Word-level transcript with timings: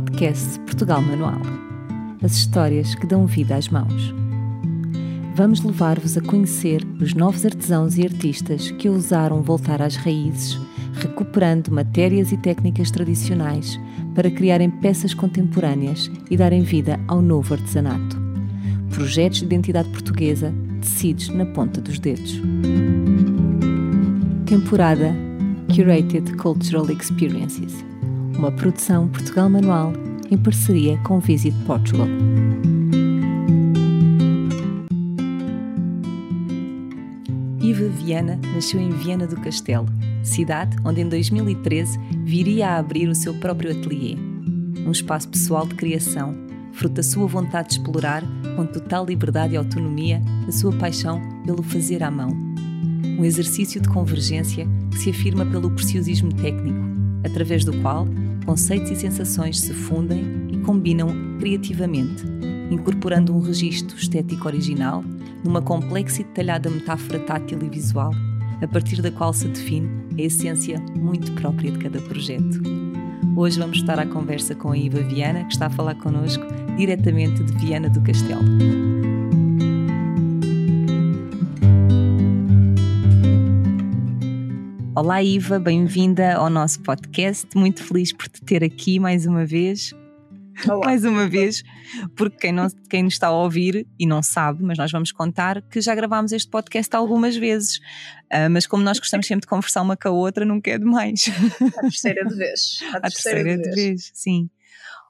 podcast 0.00 0.60
Portugal 0.60 1.00
Manual. 1.00 1.40
As 2.22 2.32
histórias 2.32 2.94
que 2.94 3.06
dão 3.06 3.24
vida 3.24 3.56
às 3.56 3.70
mãos. 3.70 4.14
Vamos 5.34 5.62
levar-vos 5.62 6.18
a 6.18 6.20
conhecer 6.20 6.86
os 7.00 7.14
novos 7.14 7.46
artesãos 7.46 7.96
e 7.96 8.02
artistas 8.02 8.70
que 8.72 8.90
ousaram 8.90 9.40
voltar 9.40 9.80
às 9.80 9.96
raízes, 9.96 10.60
recuperando 10.92 11.72
matérias 11.72 12.30
e 12.30 12.36
técnicas 12.36 12.90
tradicionais 12.90 13.80
para 14.14 14.30
criarem 14.30 14.68
peças 14.68 15.14
contemporâneas 15.14 16.10
e 16.30 16.36
darem 16.36 16.60
vida 16.60 17.00
ao 17.08 17.22
novo 17.22 17.54
artesanato. 17.54 18.18
Projetos 18.90 19.38
de 19.38 19.46
identidade 19.46 19.88
portuguesa 19.88 20.52
tecidos 20.82 21.30
na 21.30 21.46
ponta 21.46 21.80
dos 21.80 21.98
dedos. 21.98 22.38
Temporada 24.44 25.14
Curated 25.74 26.36
Cultural 26.36 26.90
Experiences 26.90 27.95
uma 28.38 28.52
produção 28.52 29.08
Portugal 29.08 29.48
Manual 29.48 29.92
em 30.30 30.36
parceria 30.36 30.98
com 30.98 31.18
Visit 31.20 31.56
Portugal. 31.64 32.06
Iva 37.60 37.88
Viana 37.88 38.38
nasceu 38.54 38.78
em 38.78 38.90
Viana 38.90 39.26
do 39.26 39.36
Castelo, 39.36 39.86
cidade 40.22 40.76
onde 40.84 41.00
em 41.00 41.08
2013 41.08 41.98
viria 42.24 42.68
a 42.68 42.78
abrir 42.78 43.08
o 43.08 43.14
seu 43.14 43.34
próprio 43.34 43.72
ateliê. 43.72 44.16
Um 44.86 44.90
espaço 44.90 45.28
pessoal 45.28 45.66
de 45.66 45.74
criação, 45.74 46.34
fruto 46.72 46.96
da 46.96 47.02
sua 47.02 47.26
vontade 47.26 47.68
de 47.70 47.74
explorar, 47.74 48.22
com 48.54 48.66
total 48.66 49.06
liberdade 49.06 49.54
e 49.54 49.56
autonomia, 49.56 50.22
a 50.46 50.52
sua 50.52 50.72
paixão 50.72 51.20
pelo 51.44 51.62
fazer 51.62 52.02
à 52.02 52.10
mão. 52.10 52.30
Um 53.18 53.24
exercício 53.24 53.80
de 53.80 53.88
convergência 53.88 54.66
que 54.90 54.98
se 54.98 55.10
afirma 55.10 55.46
pelo 55.46 55.70
preciosismo 55.70 56.32
técnico, 56.34 56.84
através 57.24 57.64
do 57.64 57.72
qual 57.80 58.06
conceitos 58.46 58.90
e 58.92 58.96
sensações 58.96 59.60
se 59.60 59.74
fundem 59.74 60.46
e 60.52 60.58
combinam 60.58 61.08
criativamente, 61.38 62.24
incorporando 62.70 63.34
um 63.34 63.40
registro 63.40 63.96
estético 63.96 64.46
original 64.46 65.04
numa 65.44 65.60
complexa 65.60 66.22
e 66.22 66.24
detalhada 66.24 66.70
metáfora 66.70 67.18
tátil 67.18 67.58
e 67.60 67.68
visual, 67.68 68.12
a 68.62 68.68
partir 68.68 69.02
da 69.02 69.10
qual 69.10 69.32
se 69.32 69.48
define 69.48 69.88
a 70.16 70.22
essência 70.22 70.78
muito 70.94 71.32
própria 71.32 71.72
de 71.72 71.78
cada 71.78 72.00
projeto. 72.00 72.62
Hoje 73.36 73.58
vamos 73.58 73.78
estar 73.78 73.98
à 73.98 74.06
conversa 74.06 74.54
com 74.54 74.70
a 74.70 74.78
Iva 74.78 75.00
Viana, 75.00 75.44
que 75.44 75.52
está 75.52 75.66
a 75.66 75.70
falar 75.70 75.96
connosco 75.96 76.44
diretamente 76.76 77.42
de 77.42 77.52
Viana 77.52 77.90
do 77.90 78.00
Castelo. 78.00 78.44
Olá, 84.96 85.22
Iva, 85.22 85.58
bem-vinda 85.58 86.36
ao 86.36 86.48
nosso 86.48 86.80
podcast. 86.82 87.46
Muito 87.54 87.84
feliz 87.84 88.14
por 88.14 88.28
te 88.28 88.42
ter 88.42 88.64
aqui 88.64 88.98
mais 88.98 89.26
uma 89.26 89.44
vez. 89.44 89.92
Olá. 90.66 90.86
Mais 90.86 91.04
uma 91.04 91.28
vez, 91.28 91.62
porque 92.16 92.38
quem, 92.38 92.52
não, 92.52 92.66
quem 92.88 93.02
nos 93.02 93.12
está 93.12 93.26
a 93.26 93.30
ouvir 93.30 93.86
e 93.98 94.06
não 94.06 94.22
sabe, 94.22 94.64
mas 94.64 94.78
nós 94.78 94.90
vamos 94.90 95.12
contar 95.12 95.60
que 95.68 95.82
já 95.82 95.94
gravámos 95.94 96.32
este 96.32 96.48
podcast 96.48 96.96
algumas 96.96 97.36
vezes. 97.36 97.76
Uh, 98.32 98.48
mas 98.50 98.66
como 98.66 98.82
nós 98.82 98.98
gostamos 98.98 99.26
sempre 99.26 99.42
de 99.42 99.48
conversar 99.48 99.82
uma 99.82 99.98
com 99.98 100.08
a 100.08 100.12
outra, 100.12 100.46
nunca 100.46 100.70
é 100.70 100.78
demais. 100.78 101.26
A 101.76 101.82
terceira 101.82 102.24
de 102.24 102.34
vez. 102.34 102.78
A, 102.94 102.96
a 102.96 103.00
terceira, 103.02 103.44
terceira, 103.44 103.56
de, 103.56 103.62
vez. 103.62 103.76
vez. 103.76 104.10
sim. 104.14 104.48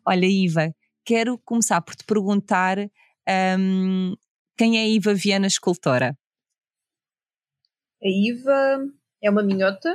Olha, 0.04 0.26
Iva, 0.26 0.74
quero 1.04 1.38
começar 1.38 1.80
por 1.80 1.94
te 1.94 2.02
perguntar 2.02 2.76
um, 3.56 4.16
quem 4.56 4.78
é 4.78 4.80
a 4.80 4.88
Iva 4.88 5.14
Viana 5.14 5.46
Escultora? 5.46 6.18
A 8.02 8.08
Iva 8.08 8.80
é 9.26 9.30
uma 9.30 9.42
minhota 9.42 9.92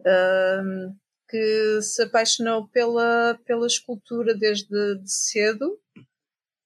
uh, 0.00 0.96
que 1.28 1.82
se 1.82 2.02
apaixonou 2.02 2.66
pela, 2.68 3.38
pela 3.44 3.66
escultura 3.66 4.34
desde 4.34 4.98
de 4.98 5.12
cedo. 5.12 5.78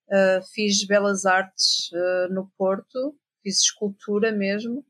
Uh, 0.08 0.40
fiz 0.54 0.86
belas 0.86 1.26
artes 1.26 1.90
uh, 1.92 2.32
no 2.32 2.48
Porto, 2.56 3.18
fiz 3.42 3.60
escultura 3.60 4.30
mesmo. 4.30 4.86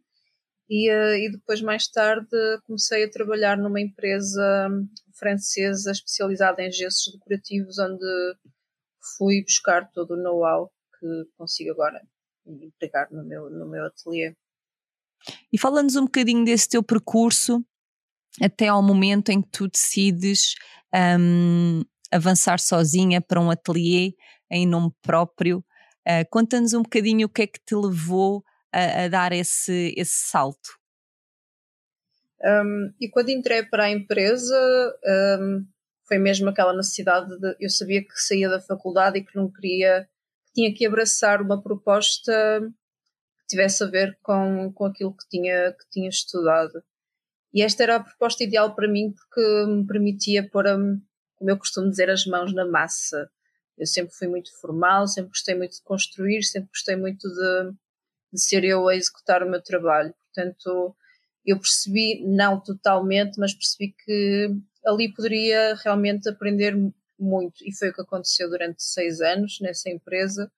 E, 0.69 0.91
uh, 0.91 1.15
e 1.15 1.31
depois, 1.31 1.63
mais 1.63 1.89
tarde, 1.89 2.29
comecei 2.67 3.05
a 3.05 3.11
trabalhar 3.11 3.57
numa 3.57 3.81
empresa 3.81 4.69
francesa 5.15 5.91
especializada 5.91 6.63
em 6.63 6.71
gestos 6.71 7.15
decorativos, 7.15 7.79
onde 7.79 8.05
fui 9.17 9.43
buscar 9.43 9.91
todo 9.91 10.13
o 10.13 10.17
know-how 10.23 10.71
que 10.99 11.25
consigo 11.39 11.71
agora 11.71 12.03
empregar 12.47 13.11
no 13.11 13.25
meu, 13.25 13.49
no 13.49 13.67
meu 13.67 13.87
ateliê. 13.87 14.35
E 15.53 15.59
fala-nos 15.59 15.97
um 15.97 16.05
bocadinho 16.05 16.45
desse 16.45 16.69
teu 16.69 16.83
percurso 16.83 17.65
até 18.41 18.69
ao 18.69 18.83
momento 18.83 19.31
em 19.31 19.41
que 19.41 19.49
tu 19.51 19.69
decides 19.69 20.55
um, 21.19 21.83
avançar 22.13 22.61
sozinha 22.61 23.21
para 23.21 23.41
um 23.41 23.51
ateliê 23.51 24.15
em 24.51 24.67
nome 24.67 24.93
próprio. 25.03 25.65
Uh, 26.07 26.25
Conta-nos 26.31 26.73
um 26.73 26.83
bocadinho 26.83 27.27
o 27.27 27.31
que 27.31 27.43
é 27.43 27.47
que 27.47 27.61
te 27.65 27.75
levou 27.75 28.45
a, 28.73 29.05
a 29.05 29.09
dar 29.09 29.33
esse, 29.33 29.95
esse 29.97 30.15
salto. 30.15 30.79
Um, 32.43 32.93
e 33.01 33.09
quando 33.09 33.31
entrei 33.31 33.65
para 33.65 33.85
a 33.85 33.91
empresa, 33.91 34.55
um, 35.41 35.67
foi 36.07 36.19
mesmo 36.19 36.49
aquela 36.49 36.77
necessidade 36.77 37.29
de. 37.39 37.57
Eu 37.59 37.71
sabia 37.71 38.03
que 38.03 38.13
saía 38.15 38.49
da 38.49 38.61
faculdade 38.61 39.19
e 39.19 39.25
que 39.25 39.35
não 39.35 39.51
queria. 39.51 40.09
Tinha 40.55 40.73
que 40.73 40.87
abraçar 40.87 41.43
uma 41.43 41.63
proposta 41.63 42.33
tivesse 43.49 43.83
a 43.85 43.87
ver 43.87 44.19
com, 44.23 44.73
com 44.73 44.87
aquilo 44.87 45.15
que 45.17 45.29
tinha, 45.29 45.73
que 45.73 45.89
tinha 45.91 46.09
estudado. 46.09 46.83
E 47.53 47.63
esta 47.63 47.83
era 47.83 47.97
a 47.97 48.05
proposta 48.05 48.45
ideal 48.45 48.75
para 48.75 48.89
mim 48.89 49.13
porque 49.13 49.67
me 49.67 49.87
permitia 49.87 50.49
pôr, 50.49 50.65
como 51.37 51.51
eu 51.51 51.59
costumo 51.59 51.89
dizer, 51.89 52.11
as 52.11 52.27
mãos 52.27 52.53
na 52.53 52.67
massa. 52.67 53.31
Eu 53.79 53.87
sempre 53.87 54.15
fui 54.15 54.29
muito 54.29 54.51
formal, 54.61 55.07
sempre 55.07 55.31
gostei 55.31 55.55
muito 55.55 55.73
de 55.73 55.83
construir, 55.83 56.43
sempre 56.43 56.71
gostei 56.71 56.97
muito 56.97 57.29
de, 57.29 57.73
de 58.33 58.41
ser 58.41 58.65
eu 58.65 58.89
a 58.89 58.97
executar 58.97 59.43
o 59.43 59.51
meu 59.51 59.63
trabalho. 59.63 60.15
Portanto, 60.35 60.97
eu 61.45 61.59
percebi, 61.59 62.23
não 62.27 62.61
totalmente, 62.61 63.39
mas 63.39 63.55
percebi 63.55 63.95
que 64.05 64.49
ali 64.85 65.13
poderia 65.15 65.75
realmente 65.77 66.29
aprender 66.29 66.75
muito. 67.19 67.65
E 67.65 67.75
foi 67.75 67.91
o 67.91 67.95
que 67.95 68.03
aconteceu 68.03 68.49
durante 68.51 68.83
seis 68.83 69.21
anos 69.21 69.59
nessa 69.61 69.89
empresa 69.91 70.51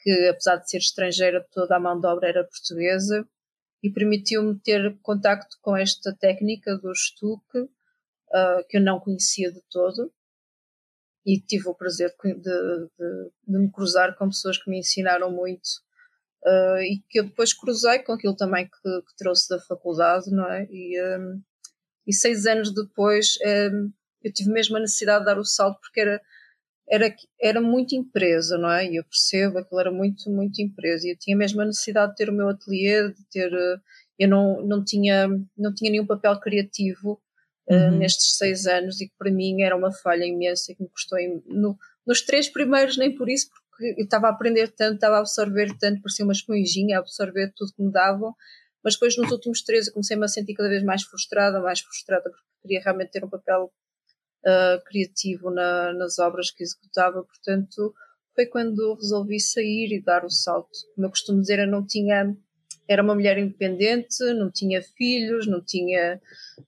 que 0.00 0.28
apesar 0.28 0.56
de 0.56 0.70
ser 0.70 0.78
estrangeira, 0.78 1.46
toda 1.52 1.76
a 1.76 1.80
mão 1.80 2.00
de 2.00 2.06
obra 2.06 2.28
era 2.28 2.44
portuguesa 2.44 3.26
e 3.82 3.90
permitiu-me 3.90 4.58
ter 4.58 4.98
contacto 5.02 5.56
com 5.62 5.76
esta 5.76 6.14
técnica 6.14 6.76
do 6.76 6.92
estuque, 6.92 7.58
uh, 7.58 8.64
que 8.68 8.78
eu 8.78 8.82
não 8.82 9.00
conhecia 9.00 9.50
de 9.50 9.60
todo, 9.70 10.12
e 11.24 11.40
tive 11.40 11.68
o 11.68 11.74
prazer 11.74 12.14
de, 12.22 12.34
de, 12.34 12.88
de, 13.46 13.58
me 13.58 13.70
cruzar 13.70 14.16
com 14.16 14.28
pessoas 14.28 14.58
que 14.58 14.70
me 14.70 14.78
ensinaram 14.78 15.30
muito 15.30 15.66
uh, 16.44 16.80
e 16.80 17.02
que 17.08 17.20
eu 17.20 17.24
depois 17.24 17.52
cruzei 17.52 17.98
com 18.00 18.12
aquilo 18.12 18.34
também 18.34 18.66
que, 18.66 19.02
que 19.02 19.16
trouxe 19.16 19.48
da 19.48 19.60
faculdade, 19.60 20.30
não 20.30 20.50
é? 20.50 20.66
E, 20.70 21.00
um, 21.18 21.42
e 22.06 22.14
seis 22.14 22.46
anos 22.46 22.74
depois 22.74 23.36
um, 23.72 23.92
eu 24.22 24.32
tive 24.32 24.50
mesmo 24.50 24.76
a 24.76 24.80
necessidade 24.80 25.20
de 25.20 25.26
dar 25.26 25.38
o 25.38 25.44
salto 25.44 25.78
porque 25.80 26.00
era 26.00 26.20
era, 26.90 27.14
era 27.40 27.60
muito 27.60 27.94
empresa, 27.94 28.58
não 28.58 28.70
é? 28.70 28.84
E 28.84 28.96
eu 28.96 29.04
percebo, 29.04 29.58
aquilo 29.58 29.80
era 29.80 29.92
muito, 29.92 30.28
muito 30.28 30.60
empresa. 30.60 31.06
E 31.06 31.12
eu 31.12 31.16
tinha 31.16 31.36
mesmo 31.36 31.60
a 31.60 31.64
necessidade 31.64 32.10
de 32.10 32.16
ter 32.16 32.28
o 32.28 32.32
meu 32.32 32.48
ateliê, 32.48 33.08
de 33.08 33.24
ter. 33.30 33.52
Eh, 33.52 33.76
eu 34.18 34.28
não, 34.28 34.60
não, 34.66 34.84
tinha, 34.84 35.28
não 35.56 35.72
tinha 35.72 35.90
nenhum 35.90 36.06
papel 36.06 36.38
criativo 36.40 37.12
uh, 37.70 37.74
uhum. 37.74 37.98
nestes 37.98 38.36
seis 38.36 38.66
anos 38.66 39.00
e 39.00 39.08
que 39.08 39.14
para 39.16 39.30
mim 39.30 39.62
era 39.62 39.74
uma 39.74 39.90
falha 39.90 40.26
imensa 40.26 40.72
e 40.72 40.74
que 40.74 40.82
me 40.82 40.90
custou. 40.90 41.18
No, 41.46 41.78
nos 42.06 42.20
três 42.20 42.46
primeiros, 42.48 42.98
nem 42.98 43.14
por 43.14 43.30
isso, 43.30 43.48
porque 43.48 43.94
eu 43.98 44.04
estava 44.04 44.26
a 44.26 44.30
aprender 44.30 44.68
tanto, 44.72 44.96
estava 44.96 45.16
a 45.16 45.20
absorver 45.20 45.74
tanto, 45.78 46.02
parecia 46.02 46.24
uma 46.24 46.34
esponjinha, 46.34 46.96
a 46.96 47.00
absorver 47.00 47.52
tudo 47.56 47.72
que 47.72 47.82
me 47.82 47.90
davam. 47.90 48.34
Mas 48.84 48.94
depois, 48.94 49.16
nos 49.16 49.30
últimos 49.30 49.62
três, 49.62 49.86
eu 49.86 49.94
comecei-me 49.94 50.24
a 50.24 50.28
sentir 50.28 50.54
cada 50.54 50.68
vez 50.68 50.82
mais 50.82 51.02
frustrada, 51.02 51.60
mais 51.60 51.80
frustrada, 51.80 52.24
porque 52.28 52.44
queria 52.62 52.82
realmente 52.82 53.12
ter 53.12 53.24
um 53.24 53.28
papel 53.28 53.72
uh, 54.46 54.82
criativo 54.84 55.50
na, 55.50 55.92
nas 55.92 56.18
obras 56.18 56.50
que 56.50 56.62
executava, 56.62 57.22
portanto 57.22 57.94
foi 58.34 58.46
quando 58.46 58.94
resolvi 58.94 59.40
sair 59.40 59.92
e 59.92 60.02
dar 60.02 60.24
o 60.24 60.30
salto. 60.30 60.70
Como 60.94 61.06
eu 61.06 61.10
costumo 61.10 61.40
dizer, 61.40 61.58
eu 61.58 61.66
não 61.66 61.84
tinha 61.84 62.34
era 62.90 63.04
uma 63.04 63.14
mulher 63.14 63.38
independente, 63.38 64.18
não 64.34 64.50
tinha 64.50 64.82
filhos, 64.82 65.46
não 65.46 65.62
tinha, 65.64 66.20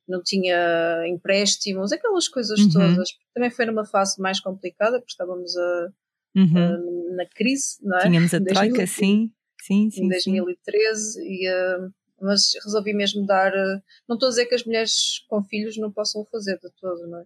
não 0.06 0.22
tinha 0.22 1.04
empréstimos, 1.08 1.90
aquelas 1.90 2.28
coisas 2.28 2.60
uhum. 2.60 2.70
todas. 2.70 3.08
Também 3.34 3.50
foi 3.50 3.66
numa 3.66 3.84
fase 3.84 4.22
mais 4.22 4.38
complicada, 4.38 5.00
porque 5.00 5.10
estávamos 5.10 5.56
a, 5.56 5.88
uhum. 6.36 6.56
a, 6.56 7.16
na 7.16 7.26
crise, 7.26 7.78
não 7.82 7.98
é? 7.98 8.02
Tínhamos 8.02 8.32
a 8.32 8.40
troika, 8.40 8.86
sim. 8.86 9.32
Sim, 9.60 9.90
sim, 9.90 10.04
em 10.04 10.08
2013, 10.08 11.12
sim. 11.12 11.20
E, 11.24 11.50
uh, 11.50 11.92
mas 12.20 12.52
resolvi 12.64 12.94
mesmo 12.94 13.26
dar. 13.26 13.52
Uh, 13.52 13.82
não 14.08 14.14
estou 14.14 14.28
a 14.28 14.30
dizer 14.30 14.46
que 14.46 14.54
as 14.54 14.64
mulheres 14.64 15.24
com 15.28 15.42
filhos 15.42 15.76
não 15.76 15.90
possam 15.90 16.24
fazer 16.26 16.56
de 16.62 16.70
todo, 16.80 17.04
não 17.08 17.18
é? 17.18 17.24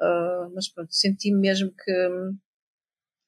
Uh, 0.00 0.52
mas 0.54 0.68
pronto, 0.68 0.92
senti 0.94 1.30
mesmo 1.32 1.70
que, 1.70 1.92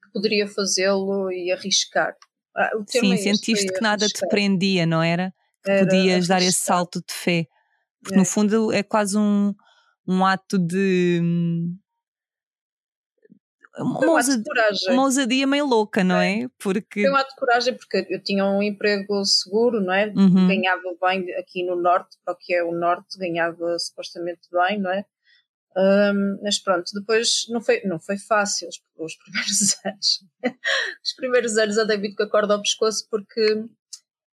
que 0.03 0.13
poderia 0.13 0.47
fazê-lo 0.47 1.31
e 1.31 1.53
arriscar. 1.53 2.17
Ah, 2.57 2.71
Sim, 2.87 3.13
é 3.13 3.17
sentiste 3.17 3.73
que 3.73 3.81
nada 3.81 4.05
arriscar. 4.05 4.29
te 4.29 4.31
prendia, 4.31 4.87
não 4.87 5.03
era? 5.03 5.35
Que 5.65 5.71
era 5.71 5.85
podias 5.85 6.15
arriscar. 6.15 6.39
dar 6.39 6.47
esse 6.47 6.59
salto 6.59 7.01
de 7.07 7.15
fé. 7.15 7.47
Porque 8.03 8.15
é. 8.15 8.19
no 8.19 8.25
fundo 8.25 8.73
é 8.73 8.83
quase 8.83 9.17
um, 9.17 9.55
um 10.07 10.25
ato 10.25 10.59
de, 10.59 11.21
uma, 13.79 14.11
ousadia, 14.11 14.45
uma 14.91 15.03
ousadia 15.03 15.47
meio 15.47 15.67
louca, 15.67 16.05
não 16.05 16.17
é? 16.17 16.47
Porque... 16.59 17.03
Foi 17.03 17.11
um 17.11 17.17
ato 17.17 17.31
de 17.31 17.37
coragem 17.37 17.75
porque 17.75 18.07
eu 18.11 18.23
tinha 18.23 18.45
um 18.45 18.63
emprego 18.63 19.25
seguro, 19.25 19.81
não 19.81 19.95
é? 19.95 20.13
Uhum. 20.15 20.47
Ganhava 20.47 20.83
bem 21.01 21.33
aqui 21.37 21.65
no 21.65 21.77
Norte, 21.77 22.19
para 22.25 22.35
o 22.35 22.37
que 22.37 22.55
é 22.55 22.63
o 22.63 22.73
Norte, 22.73 23.19
ganhava 23.19 23.79
supostamente 23.79 24.43
bem, 24.53 24.79
não 24.79 24.91
é? 24.91 25.05
Um, 25.75 26.39
mas 26.43 26.59
pronto, 26.59 26.85
depois 26.95 27.47
não 27.49 27.61
foi, 27.61 27.81
não 27.85 27.99
foi 27.99 28.19
fácil 28.19 28.69
os, 28.69 28.81
os 28.99 29.17
primeiros 29.17 29.77
anos. 29.85 30.25
os 31.03 31.13
primeiros 31.15 31.57
anos 31.57 31.79
andei 31.79 31.97
muito 31.97 32.17
com 32.17 32.25
a 32.25 32.31
corda 32.31 32.55
ao 32.55 32.61
pescoço 32.63 33.07
porque 33.11 33.65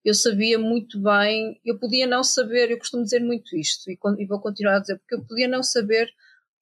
eu 0.03 0.13
sabia 0.13 0.57
muito 0.57 1.01
bem, 1.01 1.59
eu 1.63 1.77
podia 1.77 2.07
não 2.07 2.23
saber, 2.23 2.71
eu 2.71 2.77
costumo 2.77 3.03
dizer 3.03 3.21
muito 3.21 3.55
isto 3.55 3.89
e, 3.89 3.97
e 4.17 4.25
vou 4.25 4.39
continuar 4.39 4.77
a 4.77 4.79
dizer, 4.79 4.97
porque 4.97 5.15
eu 5.15 5.25
podia 5.25 5.47
não 5.47 5.61
saber 5.63 6.09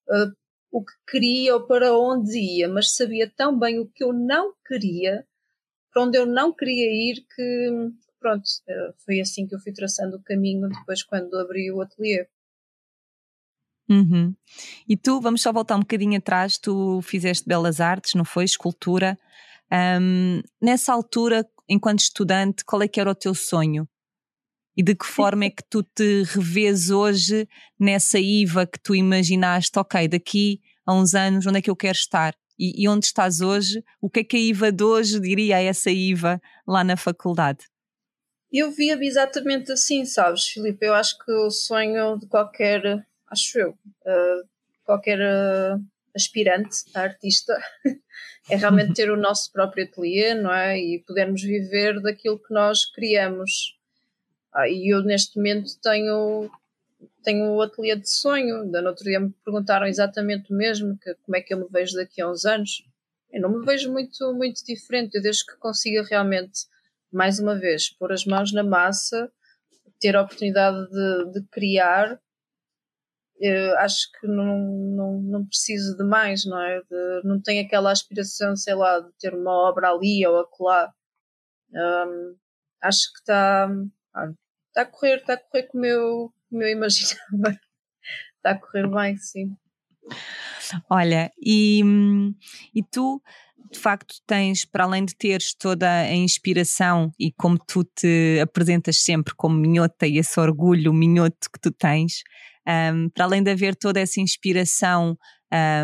uh, 0.09 0.31
o 0.71 0.83
que 0.83 0.93
queria 1.09 1.55
ou 1.55 1.65
para 1.65 1.97
onde 1.97 2.37
ia, 2.37 2.67
mas 2.67 2.95
sabia 2.95 3.31
tão 3.35 3.57
bem 3.57 3.79
o 3.79 3.87
que 3.87 4.03
eu 4.03 4.11
não 4.13 4.53
queria, 4.65 5.25
para 5.91 6.03
onde 6.03 6.17
eu 6.17 6.25
não 6.25 6.53
queria 6.53 6.91
ir, 6.91 7.25
que 7.35 7.71
pronto, 8.19 8.43
uh, 8.43 8.93
foi 9.05 9.21
assim 9.21 9.47
que 9.47 9.55
eu 9.55 9.59
fui 9.59 9.71
traçando 9.71 10.17
o 10.17 10.23
caminho 10.23 10.67
depois 10.69 11.03
quando 11.03 11.37
abri 11.39 11.71
o 11.71 11.81
ateliê. 11.81 12.27
Uhum. 13.89 14.35
E 14.87 14.97
tu, 14.97 15.21
vamos 15.21 15.41
só 15.41 15.51
voltar 15.53 15.75
um 15.75 15.81
bocadinho 15.81 16.17
atrás, 16.17 16.57
tu 16.57 17.01
fizeste 17.01 17.47
belas 17.47 17.79
artes, 17.79 18.13
não 18.13 18.25
foi? 18.25 18.43
Escultura. 18.43 19.17
Um, 19.71 20.41
nessa 20.61 20.93
altura, 20.93 21.47
enquanto 21.69 21.99
estudante, 21.99 22.65
qual 22.65 22.81
é 22.81 22.87
que 22.87 22.99
era 22.99 23.09
o 23.09 23.15
teu 23.15 23.33
sonho? 23.33 23.87
E 24.75 24.83
de 24.83 24.93
que 24.93 25.05
forma 25.05 25.45
é 25.45 25.49
que 25.49 25.63
tu 25.67 25.81
te 25.81 26.23
revês 26.23 26.89
hoje 26.89 27.47
nessa 27.79 28.19
IVA 28.19 28.67
que 28.67 28.79
tu 28.79 28.93
imaginaste, 28.93 29.77
ok, 29.79 30.07
daqui 30.07 30.61
a 30.85 30.93
uns 30.93 31.15
anos, 31.15 31.47
onde 31.47 31.57
é 31.57 31.61
que 31.61 31.69
eu 31.69 31.75
quero 31.75 31.97
estar? 31.97 32.35
E, 32.59 32.83
e 32.83 32.87
onde 32.87 33.05
estás 33.05 33.41
hoje? 33.41 33.83
O 34.01 34.09
que 34.09 34.19
é 34.19 34.23
que 34.23 34.37
a 34.37 34.39
IVA 34.39 34.71
de 34.71 34.83
hoje 34.83 35.19
diria 35.19 35.57
a 35.57 35.61
essa 35.61 35.89
IVA 35.89 36.39
lá 36.67 36.83
na 36.83 36.95
faculdade? 36.95 37.65
Eu 38.51 38.71
via-me 38.71 39.07
exatamente 39.07 39.71
assim, 39.71 40.05
sabes, 40.05 40.45
Filipe? 40.45 40.85
Eu 40.85 40.93
acho 40.93 41.17
que 41.17 41.31
o 41.31 41.49
sonho 41.49 42.17
de 42.17 42.27
qualquer 42.27 43.05
acho 43.29 43.59
eu, 43.59 43.69
uh, 43.71 44.49
qualquer 44.83 45.19
uh, 45.19 45.83
aspirante 46.15 46.77
a 46.93 47.01
artista 47.01 47.53
é 48.49 48.55
realmente 48.55 48.93
ter 48.93 49.11
o 49.11 49.17
nosso 49.17 49.51
próprio 49.51 49.85
ateliê, 49.85 50.33
não 50.33 50.51
é? 50.51 50.79
E 50.79 51.03
podermos 51.05 51.41
viver 51.41 52.01
daquilo 52.01 52.39
que 52.39 52.53
nós 52.53 52.85
criamos. 52.91 53.77
Ah, 54.53 54.67
e 54.67 54.93
eu 54.93 55.03
neste 55.03 55.37
momento 55.37 55.79
tenho 55.81 56.49
tenho 57.23 57.51
o 57.51 57.61
ateliê 57.61 57.95
de 57.95 58.09
sonho. 58.09 58.69
Da 58.71 58.81
no 58.81 58.89
outro 58.89 59.03
dia 59.03 59.19
me 59.19 59.31
perguntaram 59.43 59.85
exatamente 59.85 60.51
o 60.51 60.55
mesmo, 60.55 60.97
que 60.97 61.13
como 61.23 61.35
é 61.35 61.41
que 61.41 61.53
eu 61.53 61.59
me 61.59 61.67
vejo 61.69 61.95
daqui 61.95 62.21
a 62.21 62.29
uns 62.29 62.45
anos. 62.45 62.83
Eu 63.31 63.41
não 63.41 63.49
me 63.49 63.65
vejo 63.65 63.91
muito 63.91 64.33
muito 64.33 64.63
diferente, 64.65 65.15
eu 65.15 65.21
desde 65.21 65.45
que 65.45 65.57
consiga 65.57 66.03
realmente 66.03 66.65
mais 67.11 67.39
uma 67.39 67.55
vez 67.57 67.89
pôr 67.89 68.11
as 68.11 68.25
mãos 68.25 68.53
na 68.53 68.63
massa, 68.63 69.31
ter 69.99 70.15
a 70.15 70.21
oportunidade 70.21 70.89
de, 70.89 71.33
de 71.33 71.47
criar 71.49 72.19
acho 73.79 74.11
que 74.19 74.27
não, 74.27 74.57
não, 74.95 75.21
não 75.21 75.45
preciso 75.45 75.95
de 75.95 76.03
mais, 76.03 76.45
não 76.45 76.59
é? 76.59 76.79
De, 76.81 77.21
não 77.23 77.41
tenho 77.41 77.65
aquela 77.65 77.91
aspiração, 77.91 78.55
sei 78.55 78.75
lá, 78.75 78.99
de 78.99 79.11
ter 79.19 79.33
uma 79.33 79.51
obra 79.51 79.89
ali 79.91 80.25
ou 80.25 80.39
acolá. 80.39 80.91
Um, 81.73 82.35
acho 82.81 83.11
que 83.13 83.19
está 83.19 83.69
está 84.77 84.81
a 84.81 84.85
correr, 84.85 85.17
está 85.17 85.33
a 85.33 85.37
correr 85.37 85.63
como 85.63 85.85
eu, 85.85 86.33
como 86.49 86.63
eu 86.63 86.69
imaginava. 86.77 87.59
está 88.37 88.51
a 88.51 88.59
correr 88.59 88.87
bem, 88.87 89.17
sim. 89.17 89.55
Olha, 90.89 91.31
e, 91.41 91.81
e 92.73 92.83
tu 92.83 93.21
de 93.71 93.79
facto 93.79 94.15
tens, 94.25 94.63
para 94.63 94.85
além 94.85 95.03
de 95.03 95.15
teres 95.15 95.53
toda 95.53 95.89
a 95.89 96.13
inspiração 96.13 97.11
e 97.19 97.31
como 97.33 97.57
tu 97.57 97.83
te 97.83 98.39
apresentas 98.41 99.03
sempre 99.03 99.35
como 99.35 99.57
minhota 99.57 100.07
e 100.07 100.17
esse 100.17 100.39
orgulho 100.39 100.93
minhoto 100.93 101.51
que 101.51 101.59
tu 101.59 101.71
tens, 101.71 102.23
um, 102.67 103.09
para 103.09 103.25
além 103.25 103.41
de 103.41 103.51
haver 103.51 103.75
toda 103.75 103.99
essa 103.99 104.19
inspiração 104.19 105.17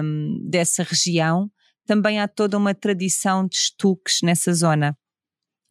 um, 0.04 0.38
dessa 0.50 0.84
região, 0.84 1.50
também 1.86 2.20
há 2.20 2.28
toda 2.28 2.58
uma 2.58 2.74
tradição 2.74 3.48
de 3.48 3.56
estuques 3.56 4.22
nessa 4.22 4.54
zona. 4.54 4.98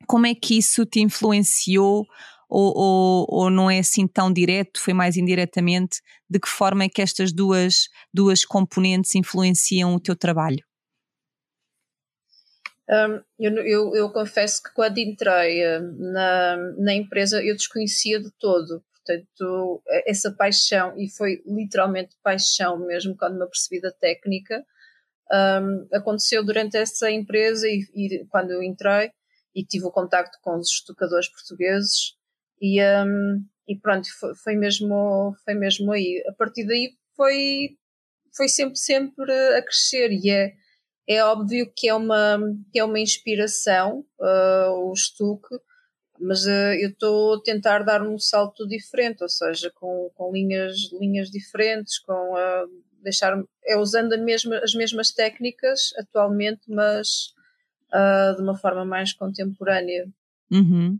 Como 0.06 0.26
é 0.26 0.34
que 0.34 0.58
isso 0.58 0.84
te 0.84 1.00
influenciou 1.00 2.04
ou, 2.48 2.72
ou, 2.76 3.26
ou, 3.28 3.50
não 3.50 3.70
é 3.70 3.78
assim 3.78 4.06
tão 4.06 4.30
direto, 4.30 4.80
foi 4.80 4.92
mais 4.92 5.16
indiretamente? 5.16 6.00
De 6.28 6.38
que 6.38 6.48
forma 6.48 6.84
é 6.84 6.88
que 6.88 7.00
estas 7.00 7.32
duas, 7.32 7.88
duas 8.12 8.44
componentes 8.44 9.14
influenciam 9.14 9.94
o 9.94 10.00
teu 10.00 10.14
trabalho? 10.14 10.62
Um, 12.90 13.22
eu, 13.38 13.52
eu, 13.64 13.94
eu, 13.94 14.10
confesso 14.10 14.62
que 14.62 14.74
quando 14.74 14.98
entrei 14.98 15.62
na, 15.98 16.56
na 16.78 16.92
empresa 16.92 17.42
eu 17.42 17.56
desconhecia 17.56 18.20
de 18.20 18.30
todo. 18.38 18.84
Portanto, 19.04 19.82
essa 20.06 20.30
paixão, 20.32 20.96
e 20.96 21.10
foi 21.10 21.42
literalmente 21.44 22.16
paixão 22.22 22.78
mesmo 22.86 23.16
quando 23.16 23.36
me 23.36 23.44
apercebi 23.44 23.80
da 23.80 23.90
técnica, 23.90 24.64
um, 25.32 25.88
aconteceu 25.92 26.44
durante 26.44 26.76
essa 26.76 27.10
empresa 27.10 27.66
e, 27.66 27.84
e, 27.94 28.26
quando 28.26 28.50
eu 28.50 28.62
entrei 28.62 29.10
e 29.54 29.64
tive 29.64 29.86
o 29.86 29.90
contacto 29.90 30.38
com 30.42 30.56
os 30.56 30.70
estucadores 30.70 31.28
portugueses 31.28 32.14
e, 32.60 32.82
um, 32.82 33.44
e 33.66 33.78
pronto, 33.78 34.06
foi, 34.18 34.34
foi, 34.36 34.56
mesmo, 34.56 35.34
foi 35.44 35.54
mesmo 35.54 35.90
aí. 35.92 36.22
A 36.28 36.32
partir 36.32 36.66
daí 36.66 36.92
foi, 37.16 37.76
foi 38.36 38.48
sempre, 38.48 38.76
sempre 38.76 39.32
a 39.56 39.62
crescer 39.62 40.10
e 40.12 40.30
é, 40.30 40.52
é 41.08 41.24
óbvio 41.24 41.72
que 41.74 41.88
é 41.88 41.94
uma, 41.94 42.38
que 42.70 42.78
é 42.78 42.84
uma 42.84 43.00
inspiração 43.00 44.04
uh, 44.20 44.88
o 44.88 44.92
estuque, 44.92 45.54
mas 46.22 46.44
uh, 46.46 46.74
eu 46.80 46.90
estou 46.90 47.34
a 47.34 47.42
tentar 47.42 47.80
dar 47.80 48.02
um 48.02 48.18
salto 48.18 48.66
diferente, 48.66 49.22
ou 49.22 49.28
seja, 49.28 49.70
com, 49.74 50.10
com 50.14 50.32
linhas, 50.32 50.76
linhas 50.98 51.28
diferentes, 51.30 51.98
com 51.98 52.34
uh, 52.34 52.82
deixar 53.02 53.42
é 53.64 53.76
usando 53.76 54.16
mesma, 54.18 54.58
as 54.58 54.74
mesmas 54.74 55.10
técnicas 55.10 55.92
atualmente, 55.98 56.62
mas 56.68 57.08
uh, 57.92 58.36
de 58.36 58.42
uma 58.42 58.56
forma 58.56 58.84
mais 58.84 59.12
contemporânea. 59.12 60.06
Uhum. 60.50 60.98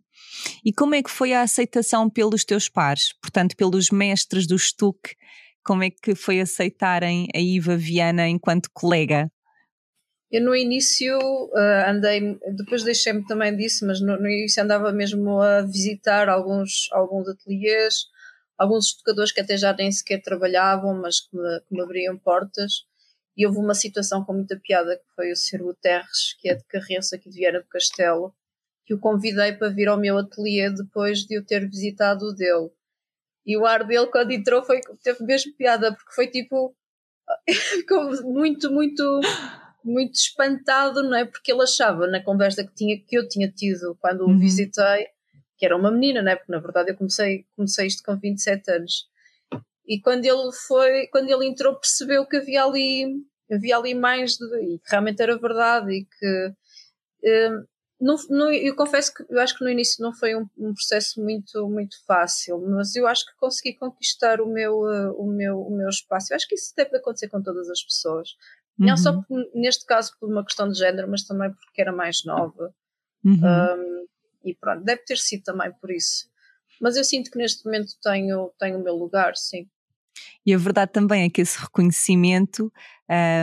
E 0.64 0.72
como 0.72 0.94
é 0.94 1.02
que 1.02 1.10
foi 1.10 1.32
a 1.32 1.42
aceitação 1.42 2.08
pelos 2.08 2.44
teus 2.44 2.68
pares, 2.68 3.12
portanto, 3.20 3.56
pelos 3.56 3.90
mestres 3.90 4.46
do 4.46 4.58
Stuck? 4.58 5.14
Como 5.64 5.82
é 5.82 5.90
que 5.90 6.14
foi 6.14 6.40
aceitarem 6.40 7.28
a 7.34 7.38
Iva 7.38 7.76
Viana 7.76 8.28
enquanto 8.28 8.70
colega? 8.72 9.30
Eu 10.32 10.40
no 10.40 10.56
início 10.56 11.18
uh, 11.18 11.90
andei, 11.90 12.38
depois 12.56 12.82
deixei-me 12.82 13.22
também 13.26 13.54
disso, 13.54 13.86
mas 13.86 14.00
no, 14.00 14.18
no, 14.18 14.26
início 14.26 14.62
andava 14.62 14.90
mesmo 14.90 15.42
a 15.42 15.60
visitar 15.60 16.26
alguns, 16.30 16.88
alguns 16.90 17.28
ateliês, 17.28 18.06
alguns 18.56 18.86
estucadores 18.86 19.30
que 19.30 19.42
até 19.42 19.58
já 19.58 19.74
nem 19.74 19.92
sequer 19.92 20.22
trabalhavam, 20.22 20.94
mas 20.94 21.20
que 21.20 21.36
me, 21.36 21.60
que 21.60 21.74
me 21.74 21.82
abriam 21.82 22.16
portas. 22.16 22.86
E 23.36 23.46
houve 23.46 23.58
uma 23.58 23.74
situação 23.74 24.24
com 24.24 24.32
muita 24.32 24.58
piada 24.58 24.96
que 24.96 25.04
foi 25.14 25.32
o 25.32 25.36
Sr. 25.36 25.64
Guterres, 25.64 26.34
que 26.40 26.48
é 26.48 26.54
de 26.54 26.64
Carrença, 26.64 27.16
aqui 27.16 27.28
de 27.28 27.36
Viana 27.36 27.60
do 27.60 27.68
Castelo, 27.68 28.34
que 28.86 28.94
o 28.94 28.98
convidei 28.98 29.52
para 29.52 29.68
vir 29.68 29.88
ao 29.88 29.98
meu 29.98 30.16
ateliê 30.16 30.70
depois 30.70 31.26
de 31.26 31.34
eu 31.36 31.44
ter 31.44 31.68
visitado 31.68 32.24
o 32.24 32.32
dele. 32.32 32.70
E 33.44 33.54
o 33.58 33.66
ar 33.66 33.84
dele, 33.84 34.06
quando 34.06 34.30
entrou, 34.30 34.64
foi, 34.64 34.80
teve 35.02 35.22
mesmo 35.24 35.54
piada, 35.56 35.92
porque 35.92 36.14
foi 36.14 36.28
tipo. 36.28 36.74
muito, 38.24 38.70
muito 38.70 39.20
muito 39.84 40.14
espantado, 40.14 41.02
não 41.02 41.16
é? 41.16 41.24
Porque 41.24 41.52
ele 41.52 41.62
achava 41.62 42.06
na 42.06 42.22
conversa 42.22 42.64
que, 42.64 42.74
tinha, 42.74 42.98
que 42.98 43.16
eu 43.16 43.28
tinha 43.28 43.50
tido 43.50 43.96
quando 44.00 44.22
uhum. 44.22 44.36
o 44.36 44.38
visitei 44.38 45.08
que 45.62 45.66
era 45.66 45.76
uma 45.76 45.92
menina, 45.92 46.20
não 46.22 46.32
é? 46.32 46.34
Porque 46.34 46.50
na 46.50 46.58
verdade 46.58 46.90
eu 46.90 46.96
comecei, 46.96 47.46
comecei 47.54 47.86
isto 47.86 48.02
com 48.02 48.18
27 48.18 48.68
anos. 48.68 49.06
E 49.86 50.00
quando 50.00 50.24
ele 50.24 50.50
foi, 50.66 51.06
quando 51.06 51.30
ele 51.30 51.46
entrou, 51.46 51.76
percebeu 51.76 52.26
que 52.26 52.36
havia 52.36 52.64
ali, 52.64 53.06
havia 53.48 53.76
ali 53.76 53.94
mais 53.94 54.32
de, 54.36 54.44
e 54.44 54.78
que 54.80 54.90
realmente 54.90 55.22
era 55.22 55.38
verdade 55.38 55.92
e 55.92 56.04
que 56.04 56.52
um, 57.24 57.64
não, 58.00 58.16
não, 58.28 58.52
eu 58.52 58.74
confesso 58.74 59.14
que 59.14 59.24
eu 59.30 59.40
acho 59.40 59.56
que 59.56 59.62
no 59.62 59.70
início 59.70 60.02
não 60.02 60.12
foi 60.12 60.34
um, 60.34 60.48
um, 60.58 60.74
processo 60.74 61.22
muito 61.22 61.68
muito 61.68 61.96
fácil, 62.04 62.58
mas 62.58 62.96
eu 62.96 63.06
acho 63.06 63.24
que 63.24 63.36
consegui 63.36 63.78
conquistar 63.78 64.40
o 64.40 64.46
meu 64.52 64.80
uh, 64.80 65.12
o 65.12 65.32
meu 65.32 65.60
o 65.60 65.70
meu 65.70 65.88
espaço. 65.88 66.32
Eu 66.32 66.36
acho 66.36 66.48
que 66.48 66.56
isso 66.56 66.72
deve 66.76 66.96
acontecer 66.96 67.28
com 67.28 67.40
todas 67.40 67.70
as 67.70 67.80
pessoas. 67.84 68.30
Uhum. 68.78 68.86
Não 68.86 68.96
só 68.96 69.20
por, 69.22 69.50
neste 69.54 69.84
caso 69.86 70.12
por 70.18 70.30
uma 70.30 70.44
questão 70.44 70.68
de 70.68 70.78
género, 70.78 71.10
mas 71.10 71.24
também 71.24 71.52
porque 71.52 71.80
era 71.80 71.92
mais 71.92 72.24
nova. 72.24 72.74
Uhum. 73.24 73.34
Um, 73.34 74.06
e 74.44 74.54
pronto, 74.54 74.84
deve 74.84 75.02
ter 75.04 75.18
sido 75.18 75.42
também 75.44 75.72
por 75.80 75.90
isso. 75.90 76.28
Mas 76.80 76.96
eu 76.96 77.04
sinto 77.04 77.30
que 77.30 77.38
neste 77.38 77.64
momento 77.64 77.92
tenho, 78.02 78.52
tenho 78.58 78.78
o 78.78 78.82
meu 78.82 78.94
lugar, 78.94 79.36
sim. 79.36 79.68
E 80.44 80.52
a 80.52 80.58
verdade 80.58 80.92
também 80.92 81.24
é 81.24 81.30
que 81.30 81.40
esse 81.40 81.58
reconhecimento 81.58 82.72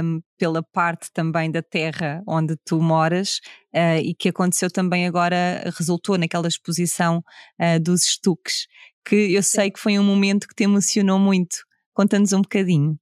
um, 0.04 0.22
pela 0.38 0.64
parte 0.64 1.12
também 1.14 1.52
da 1.52 1.62
terra 1.62 2.24
onde 2.28 2.56
tu 2.66 2.82
moras 2.82 3.40
uh, 3.74 4.00
e 4.04 4.14
que 4.14 4.30
aconteceu 4.30 4.70
também 4.70 5.08
agora, 5.08 5.64
resultou 5.78 6.18
naquela 6.18 6.48
exposição 6.48 7.24
uh, 7.60 7.80
dos 7.80 8.04
estuques, 8.06 8.68
que 9.06 9.34
eu 9.34 9.44
sei 9.44 9.72
que 9.72 9.80
foi 9.80 9.98
um 10.00 10.04
momento 10.04 10.48
que 10.48 10.56
te 10.56 10.64
emocionou 10.64 11.20
muito. 11.20 11.58
Conta-nos 11.94 12.34
um 12.34 12.42
bocadinho. 12.42 13.00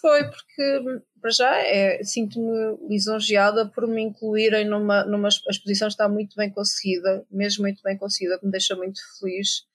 Foi 0.00 0.24
porque 0.24 1.02
para 1.20 1.30
já, 1.30 1.58
é, 1.58 2.02
sinto-me 2.02 2.78
lisonjeada 2.88 3.66
por 3.66 3.86
me 3.86 4.02
incluírem 4.02 4.64
numa, 4.64 5.04
numa 5.04 5.28
exposição 5.28 5.88
que 5.88 5.94
está 5.94 6.08
muito 6.08 6.36
bem 6.36 6.50
conseguida, 6.50 7.24
mesmo 7.30 7.62
muito 7.62 7.82
bem 7.82 7.96
conseguida, 7.96 8.38
que 8.38 8.46
me 8.46 8.52
deixa 8.52 8.74
muito 8.74 9.00
feliz. 9.18 9.66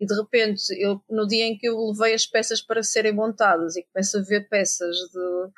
E 0.00 0.06
de 0.06 0.14
repente, 0.14 0.62
eu, 0.78 1.02
no 1.08 1.26
dia 1.26 1.44
em 1.44 1.56
que 1.56 1.68
eu 1.68 1.78
levei 1.90 2.14
as 2.14 2.26
peças 2.26 2.60
para 2.60 2.82
serem 2.82 3.12
montadas 3.12 3.76
e 3.76 3.82
começo 3.84 4.18
a 4.18 4.22
ver 4.22 4.48
peças 4.48 4.96
de, 4.96 5.50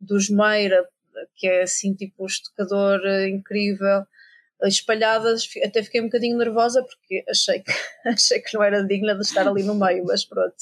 dos 0.00 0.28
Meira, 0.28 0.86
que 1.34 1.46
é 1.48 1.62
assim 1.62 1.94
tipo 1.94 2.24
um 2.24 2.26
estocador 2.26 3.00
incrível, 3.28 4.04
espalhadas, 4.64 5.48
até 5.64 5.82
fiquei 5.82 6.00
um 6.00 6.04
bocadinho 6.04 6.38
nervosa 6.38 6.82
porque 6.82 7.24
achei 7.28 7.60
que, 7.60 7.72
achei 8.06 8.40
que 8.40 8.54
não 8.54 8.62
era 8.62 8.84
digna 8.84 9.14
de 9.14 9.22
estar 9.22 9.46
ali 9.46 9.62
no 9.62 9.74
meio, 9.74 10.04
mas 10.04 10.24
pronto. 10.24 10.56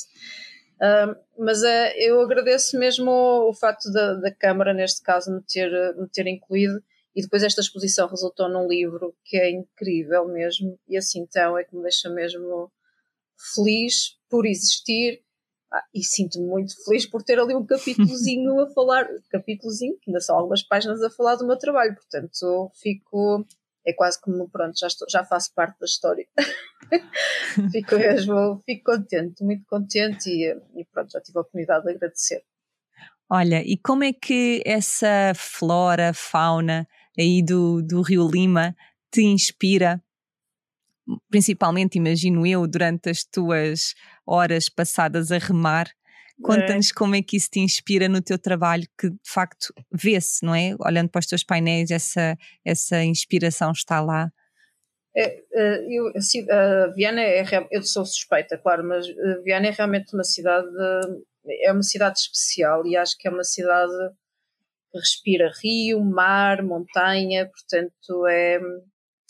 Uh, 0.76 1.16
mas 1.38 1.62
uh, 1.62 1.92
eu 1.96 2.20
agradeço 2.20 2.78
mesmo 2.78 3.10
o, 3.10 3.50
o 3.50 3.54
facto 3.54 3.90
da, 3.92 4.14
da 4.14 4.34
Câmara, 4.34 4.74
neste 4.74 5.02
caso, 5.02 5.32
me 5.32 5.42
ter, 5.42 5.70
me 5.96 6.08
ter 6.08 6.26
incluído 6.26 6.82
e 7.14 7.22
depois 7.22 7.42
esta 7.42 7.60
exposição 7.60 8.08
resultou 8.08 8.48
num 8.48 8.66
livro 8.66 9.14
que 9.24 9.36
é 9.36 9.50
incrível 9.50 10.26
mesmo 10.26 10.78
e 10.88 10.96
assim 10.96 11.20
então 11.20 11.56
é 11.56 11.62
que 11.62 11.74
me 11.76 11.82
deixa 11.82 12.10
mesmo 12.10 12.72
feliz 13.54 14.18
por 14.28 14.46
existir. 14.46 15.22
Ah, 15.72 15.84
e 15.92 16.04
sinto-me 16.04 16.46
muito 16.46 16.72
feliz 16.84 17.06
por 17.06 17.22
ter 17.22 17.38
ali 17.38 17.54
um 17.54 17.66
capítulozinho 17.66 18.58
a 18.62 18.70
falar, 18.70 19.08
capítulozinho, 19.30 19.96
que 20.00 20.10
ainda 20.10 20.20
são 20.20 20.36
algumas 20.36 20.62
páginas 20.62 21.02
a 21.02 21.10
falar 21.10 21.36
do 21.36 21.46
meu 21.46 21.56
trabalho, 21.56 21.94
portanto 21.94 22.70
fico 22.74 23.44
é 23.86 23.92
quase 23.92 24.20
como, 24.20 24.48
pronto, 24.48 24.78
já, 24.78 24.86
estou, 24.86 25.06
já 25.10 25.24
faço 25.24 25.52
parte 25.54 25.78
da 25.78 25.84
história. 25.84 26.26
fico 27.70 27.96
mesmo, 27.96 28.62
fico 28.64 28.92
contente, 28.92 29.44
muito 29.44 29.64
contente 29.66 30.30
e, 30.30 30.50
e 30.76 30.84
pronto, 30.86 31.10
já 31.12 31.20
tive 31.20 31.38
a 31.38 31.42
oportunidade 31.42 31.84
de 31.84 31.90
agradecer. 31.90 32.42
Olha, 33.28 33.62
e 33.64 33.76
como 33.76 34.04
é 34.04 34.12
que 34.12 34.62
essa 34.66 35.32
flora, 35.34 36.12
fauna 36.12 36.86
aí 37.18 37.42
do, 37.42 37.82
do 37.82 38.02
Rio 38.02 38.28
Lima 38.28 38.76
te 39.10 39.22
inspira? 39.22 40.02
Principalmente, 41.28 41.96
imagino 41.96 42.46
eu, 42.46 42.66
durante 42.66 43.10
as 43.10 43.24
tuas 43.24 43.94
horas 44.26 44.68
passadas 44.68 45.30
a 45.30 45.38
remar, 45.38 45.90
Conta-nos 46.42 46.90
é. 46.90 46.94
como 46.94 47.14
é 47.14 47.22
que 47.22 47.36
isso 47.36 47.48
te 47.50 47.60
inspira 47.60 48.08
no 48.08 48.20
teu 48.20 48.38
trabalho, 48.38 48.86
que 48.98 49.08
de 49.08 49.18
facto 49.24 49.72
vê-se, 49.92 50.44
não 50.44 50.54
é? 50.54 50.74
Olhando 50.80 51.08
para 51.08 51.20
os 51.20 51.26
teus 51.26 51.44
painéis, 51.44 51.90
essa, 51.90 52.36
essa 52.64 53.02
inspiração 53.02 53.70
está 53.72 54.00
lá. 54.00 54.30
É, 55.16 55.42
é 55.52 55.86
eu, 55.88 56.12
assim, 56.16 56.44
Viana 56.96 57.22
é 57.22 57.44
eu 57.70 57.82
sou 57.82 58.04
suspeita, 58.04 58.58
claro, 58.58 58.82
mas 58.82 59.06
Viana 59.44 59.68
é 59.68 59.70
realmente 59.70 60.12
uma 60.12 60.24
cidade 60.24 60.66
é 61.62 61.72
uma 61.72 61.82
cidade 61.82 62.18
especial 62.18 62.86
e 62.86 62.96
acho 62.96 63.16
que 63.18 63.28
é 63.28 63.30
uma 63.30 63.44
cidade 63.44 63.92
que 64.90 64.98
respira 64.98 65.52
rio, 65.62 66.02
mar, 66.02 66.62
montanha, 66.62 67.50
portanto 67.50 68.26
é, 68.26 68.60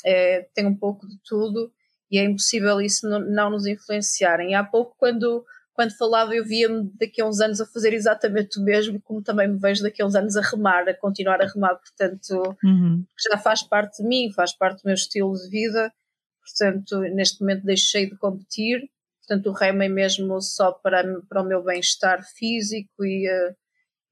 é 0.05 0.49
tem 0.55 0.67
um 0.67 0.77
pouco 0.77 1.07
de 1.07 1.19
tudo 1.25 1.73
e 2.11 2.19
é 2.19 2.25
impossível 2.25 2.81
isso 2.81 3.09
não, 3.09 3.21
não 3.21 3.51
nos 3.51 3.67
influenciarem. 3.67 4.55
Há 4.55 4.63
pouco 4.63 4.95
quando 4.99 5.45
quando 5.75 5.97
falava 5.97 6.35
eu 6.35 6.45
via-me 6.45 6.89
daqui 6.99 7.21
a 7.21 7.27
uns 7.27 7.41
anos 7.41 7.61
a 7.61 7.67
fazer 7.67 7.93
exatamente 7.93 8.61
o 8.61 8.63
mesmo, 8.63 9.01
como 9.03 9.21
também 9.21 9.49
me 9.49 9.59
vejo 9.59 9.83
daqui 9.83 10.01
a 10.01 10.07
uns 10.07 10.15
anos 10.15 10.37
a 10.37 10.41
remar, 10.41 10.89
a 10.89 10.95
continuar 10.95 11.43
a 11.43 11.47
remar, 11.47 11.75
portanto 11.75 12.57
uhum. 12.63 13.05
já 13.29 13.37
faz 13.37 13.63
parte 13.63 14.01
de 14.01 14.09
mim, 14.09 14.33
faz 14.33 14.57
parte 14.57 14.83
do 14.83 14.87
meu 14.87 14.95
estilo 14.95 15.35
de 15.35 15.49
vida, 15.51 15.93
portanto 16.41 17.01
neste 17.15 17.41
momento 17.41 17.65
deixei 17.65 18.09
de 18.09 18.17
competir, 18.17 18.89
portanto 19.19 19.51
o 19.51 19.53
remo 19.53 19.83
é 19.83 19.89
mesmo 19.89 20.41
só 20.41 20.71
para, 20.71 21.03
para 21.29 21.43
o 21.43 21.45
meu 21.45 21.63
bem-estar 21.63 22.25
físico 22.25 23.05
e, 23.05 23.29
uh, 23.29 23.55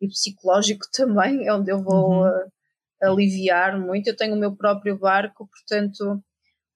e 0.01 0.09
psicológico 0.09 0.85
também, 0.93 1.47
é 1.47 1.55
onde 1.55 1.71
eu 1.71 1.81
vou 1.81 2.11
uhum. 2.11 2.29
uh, 2.29 2.53
aliviar 3.01 3.79
muito, 3.79 4.09
eu 4.09 4.17
tenho 4.17 4.35
o 4.35 4.39
meu 4.39 4.57
próprio 4.57 4.99
barco, 4.99 5.49
portanto 5.49 6.21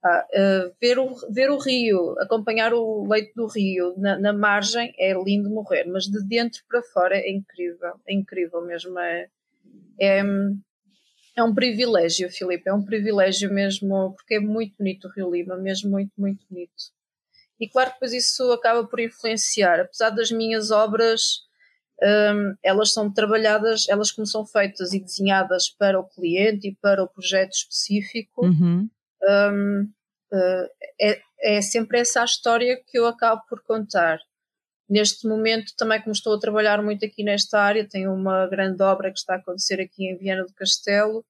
uh, 0.07 0.75
ver, 0.81 0.99
o, 0.99 1.15
ver 1.31 1.51
o 1.51 1.59
rio, 1.59 2.15
acompanhar 2.19 2.73
o 2.73 3.07
leito 3.09 3.33
do 3.35 3.47
rio 3.47 3.95
na, 3.97 4.19
na, 4.19 4.33
margem 4.33 4.93
é 4.99 5.13
lindo 5.13 5.51
morrer, 5.51 5.85
mas 5.85 6.05
de 6.05 6.23
dentro 6.27 6.63
para 6.69 6.83
fora 6.83 7.17
é 7.17 7.31
incrível, 7.31 7.95
é 8.07 8.15
incrível 8.15 8.63
mesmo. 8.63 8.99
É, 8.99 9.29
é, 10.01 10.23
é 11.37 11.43
um 11.43 11.55
privilégio, 11.55 12.31
Filipe, 12.31 12.69
é 12.69 12.73
um 12.73 12.85
privilégio 12.85 13.53
mesmo, 13.53 14.15
porque 14.15 14.35
é 14.35 14.41
muito 14.41 14.75
bonito 14.79 15.07
o 15.07 15.11
Rio 15.11 15.31
Lima, 15.31 15.57
mesmo 15.57 15.91
muito, 15.91 16.13
muito 16.17 16.45
bonito. 16.49 16.97
E 17.61 17.69
claro 17.69 17.91
que 17.91 17.97
depois 17.97 18.13
isso 18.13 18.51
acaba 18.53 18.87
por 18.87 19.01
influenciar, 19.01 19.81
apesar 19.81 20.11
das 20.11 20.31
minhas 20.31 20.71
obras. 20.71 21.45
Um, 22.03 22.55
elas 22.63 22.93
são 22.93 23.11
trabalhadas, 23.11 23.89
elas 23.89 24.13
como 24.13 24.27
são 24.27 24.45
feitas 24.45 24.93
e 24.93 25.01
desenhadas 25.01 25.71
para 25.71 25.99
o 25.99 26.05
cliente 26.05 26.69
e 26.69 26.75
para 26.75 27.03
o 27.03 27.09
projeto 27.09 27.53
específico, 27.53 28.45
uhum. 28.45 28.87
um, 29.23 29.91
Uh, 30.33 30.69
é, 31.01 31.21
é 31.41 31.63
sempre 31.63 32.01
essa 32.01 32.23
a 32.23 32.25
história 32.25 32.81
que 32.87 32.99
eu 32.99 33.07
acabo 33.07 33.43
por 33.49 33.63
contar. 33.63 34.19
Neste 34.89 35.27
momento, 35.27 35.73
também 35.77 36.01
como 36.01 36.13
estou 36.13 36.35
a 36.35 36.39
trabalhar 36.39 36.83
muito 36.83 37.05
aqui 37.05 37.25
nesta 37.25 37.61
área, 37.61 37.89
tenho 37.89 38.13
uma 38.13 38.47
grande 38.47 38.83
obra 38.83 39.11
que 39.11 39.19
está 39.19 39.35
a 39.35 39.39
acontecer 39.39 39.81
aqui 39.81 40.07
em 40.07 40.17
Viana 40.17 40.45
do 40.45 40.55
Castelo, 40.55 41.25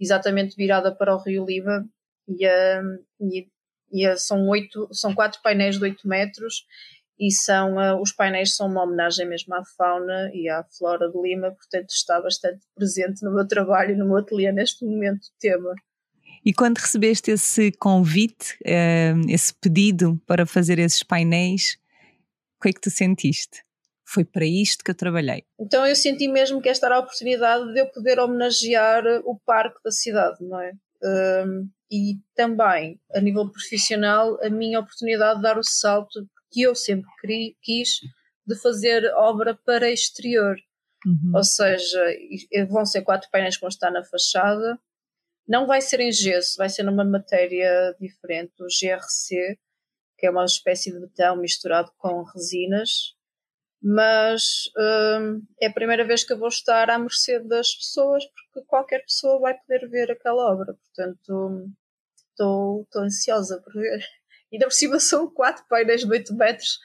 exatamente 0.00 0.56
virada 0.56 0.94
para 0.94 1.14
o 1.14 1.18
Rio 1.18 1.44
Lima, 1.44 1.86
e, 2.26 2.46
uh, 2.46 3.04
e, 3.20 3.48
e 3.92 4.08
uh, 4.08 4.18
são, 4.18 4.48
oito, 4.48 4.88
são 4.92 5.14
quatro 5.14 5.40
painéis 5.42 5.76
de 5.76 5.84
8 5.84 6.08
metros, 6.08 6.64
e 7.18 7.30
são, 7.30 7.76
uh, 7.76 8.00
os 8.00 8.12
painéis 8.12 8.56
são 8.56 8.66
uma 8.66 8.82
homenagem 8.82 9.28
mesmo 9.28 9.54
à 9.54 9.62
fauna 9.76 10.30
e 10.32 10.48
à 10.48 10.64
flora 10.64 11.10
de 11.10 11.20
Lima, 11.20 11.52
portanto 11.52 11.90
está 11.90 12.20
bastante 12.20 12.60
presente 12.74 13.22
no 13.22 13.32
meu 13.32 13.46
trabalho 13.46 13.96
no 13.96 14.06
meu 14.06 14.16
ateliê 14.16 14.50
neste 14.52 14.84
momento 14.84 15.28
tema. 15.38 15.74
E 16.44 16.52
quando 16.52 16.78
recebeste 16.78 17.30
esse 17.30 17.70
convite, 17.72 18.56
eh, 18.64 19.14
esse 19.28 19.54
pedido 19.54 20.20
para 20.26 20.44
fazer 20.44 20.78
esses 20.78 21.02
painéis, 21.02 21.78
o 22.58 22.62
que 22.62 22.70
é 22.70 22.72
que 22.72 22.80
tu 22.80 22.90
sentiste? 22.90 23.62
Foi 24.04 24.24
para 24.24 24.44
isto 24.44 24.84
que 24.84 24.90
eu 24.90 24.94
trabalhei. 24.94 25.44
Então 25.58 25.86
eu 25.86 25.94
senti 25.94 26.26
mesmo 26.28 26.60
que 26.60 26.68
esta 26.68 26.86
era 26.86 26.96
a 26.96 27.00
oportunidade 27.00 27.72
de 27.72 27.80
eu 27.80 27.86
poder 27.86 28.18
homenagear 28.18 29.04
o 29.24 29.38
parque 29.46 29.78
da 29.84 29.90
cidade, 29.90 30.38
não 30.40 30.60
é? 30.60 30.72
E 31.90 32.18
também, 32.34 33.00
a 33.14 33.20
nível 33.20 33.48
profissional, 33.50 34.38
a 34.42 34.50
minha 34.50 34.80
oportunidade 34.80 35.36
de 35.36 35.42
dar 35.42 35.58
o 35.58 35.64
salto 35.64 36.28
que 36.50 36.62
eu 36.62 36.74
sempre 36.74 37.08
quis 37.62 38.00
de 38.46 38.56
fazer 38.56 39.04
obra 39.14 39.54
para 39.54 39.90
exterior. 39.90 40.56
Uhum. 41.06 41.32
Ou 41.34 41.44
seja, 41.44 42.04
vão 42.68 42.84
ser 42.84 43.02
quatro 43.02 43.28
painéis 43.30 43.56
que 43.56 43.60
vão 43.60 43.68
estar 43.68 43.90
na 43.90 44.04
fachada, 44.04 44.78
não 45.46 45.66
vai 45.66 45.80
ser 45.80 46.00
em 46.00 46.12
gesso, 46.12 46.56
vai 46.56 46.68
ser 46.68 46.82
numa 46.82 47.04
matéria 47.04 47.94
diferente, 48.00 48.52
o 48.60 48.66
GRC, 48.66 49.58
que 50.18 50.26
é 50.26 50.30
uma 50.30 50.44
espécie 50.44 50.92
de 50.92 51.00
betão 51.00 51.36
misturado 51.36 51.90
com 51.98 52.22
resinas, 52.22 53.14
mas 53.82 54.70
hum, 55.20 55.42
é 55.60 55.66
a 55.66 55.72
primeira 55.72 56.04
vez 56.04 56.22
que 56.22 56.32
eu 56.32 56.38
vou 56.38 56.48
estar 56.48 56.88
à 56.88 56.98
mercê 56.98 57.40
das 57.40 57.74
pessoas, 57.74 58.24
porque 58.26 58.66
qualquer 58.68 59.00
pessoa 59.00 59.40
vai 59.40 59.54
poder 59.58 59.88
ver 59.88 60.12
aquela 60.12 60.52
obra, 60.52 60.74
portanto 60.74 61.68
estou 62.30 62.86
ansiosa 62.96 63.60
por 63.60 63.72
ver. 63.72 64.04
Ainda 64.52 64.66
por 64.66 64.72
cima 64.72 65.00
são 65.00 65.28
quatro 65.28 65.64
painéis 65.68 66.02
de 66.02 66.10
8 66.10 66.34
metros, 66.34 66.78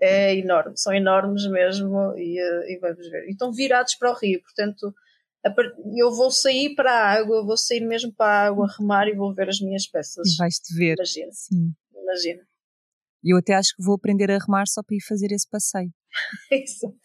é 0.00 0.34
enorme, 0.36 0.76
são 0.76 0.92
enormes 0.92 1.46
mesmo, 1.48 2.14
e, 2.16 2.38
eh, 2.38 2.72
e 2.72 2.78
vamos 2.78 3.08
ver. 3.10 3.26
E 3.26 3.32
estão 3.32 3.52
virados 3.52 3.94
para 3.96 4.10
o 4.10 4.14
rio, 4.14 4.40
portanto 4.42 4.94
eu 5.96 6.10
vou 6.14 6.30
sair 6.30 6.74
para 6.74 6.90
a 6.90 7.12
água, 7.12 7.44
vou 7.44 7.56
sair 7.56 7.80
mesmo 7.80 8.12
para 8.14 8.26
a 8.26 8.46
água, 8.46 8.66
remar 8.78 9.08
e 9.08 9.14
vou 9.14 9.34
ver 9.34 9.48
as 9.48 9.60
minhas 9.60 9.86
peças. 9.86 10.26
E 10.26 10.36
vais-te 10.38 10.74
ver. 10.74 10.94
Imagina. 10.94 11.32
Sim. 11.32 11.72
Imagina. 11.94 12.42
E 13.22 13.32
eu 13.32 13.38
até 13.38 13.54
acho 13.54 13.74
que 13.76 13.82
vou 13.82 13.94
aprender 13.94 14.30
a 14.30 14.38
remar 14.38 14.66
só 14.66 14.82
para 14.82 14.96
ir 14.96 15.02
fazer 15.02 15.32
esse 15.32 15.48
passeio. 15.48 15.92
Exato. 16.50 16.98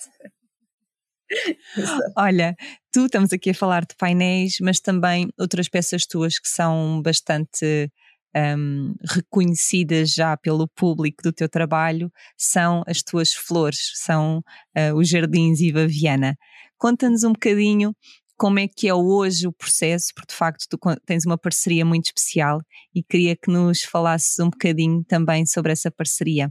Olha, 2.17 2.55
tu 2.91 3.05
estamos 3.05 3.31
aqui 3.31 3.51
a 3.51 3.53
falar 3.53 3.85
de 3.85 3.95
painéis, 3.95 4.57
mas 4.61 4.79
também 4.79 5.29
outras 5.39 5.69
peças 5.69 6.05
tuas 6.05 6.39
que 6.39 6.49
são 6.49 7.01
bastante 7.01 7.91
um, 8.35 8.93
reconhecidas 9.09 10.13
já 10.13 10.37
pelo 10.37 10.67
público 10.67 11.23
do 11.23 11.33
teu 11.33 11.49
trabalho 11.49 12.11
são 12.37 12.83
as 12.87 13.01
tuas 13.01 13.33
flores, 13.33 13.91
são 13.95 14.39
uh, 14.77 14.95
os 14.95 15.07
jardins 15.07 15.59
Iva 15.59 15.87
Viana. 15.87 16.35
Conta-nos 16.77 17.23
um 17.23 17.33
bocadinho 17.33 17.93
como 18.39 18.57
é 18.57 18.67
que 18.67 18.87
é 18.87 18.93
hoje 18.93 19.45
o 19.45 19.51
processo, 19.51 20.13
porque 20.15 20.31
de 20.31 20.37
facto 20.37 20.65
tu 20.69 20.79
tens 21.05 21.25
uma 21.25 21.37
parceria 21.37 21.83
muito 21.83 22.05
especial 22.05 22.61
e 22.95 23.03
queria 23.03 23.35
que 23.35 23.51
nos 23.51 23.81
falasses 23.81 24.39
um 24.39 24.49
bocadinho 24.49 25.03
também 25.03 25.45
sobre 25.45 25.73
essa 25.73 25.91
parceria. 25.91 26.49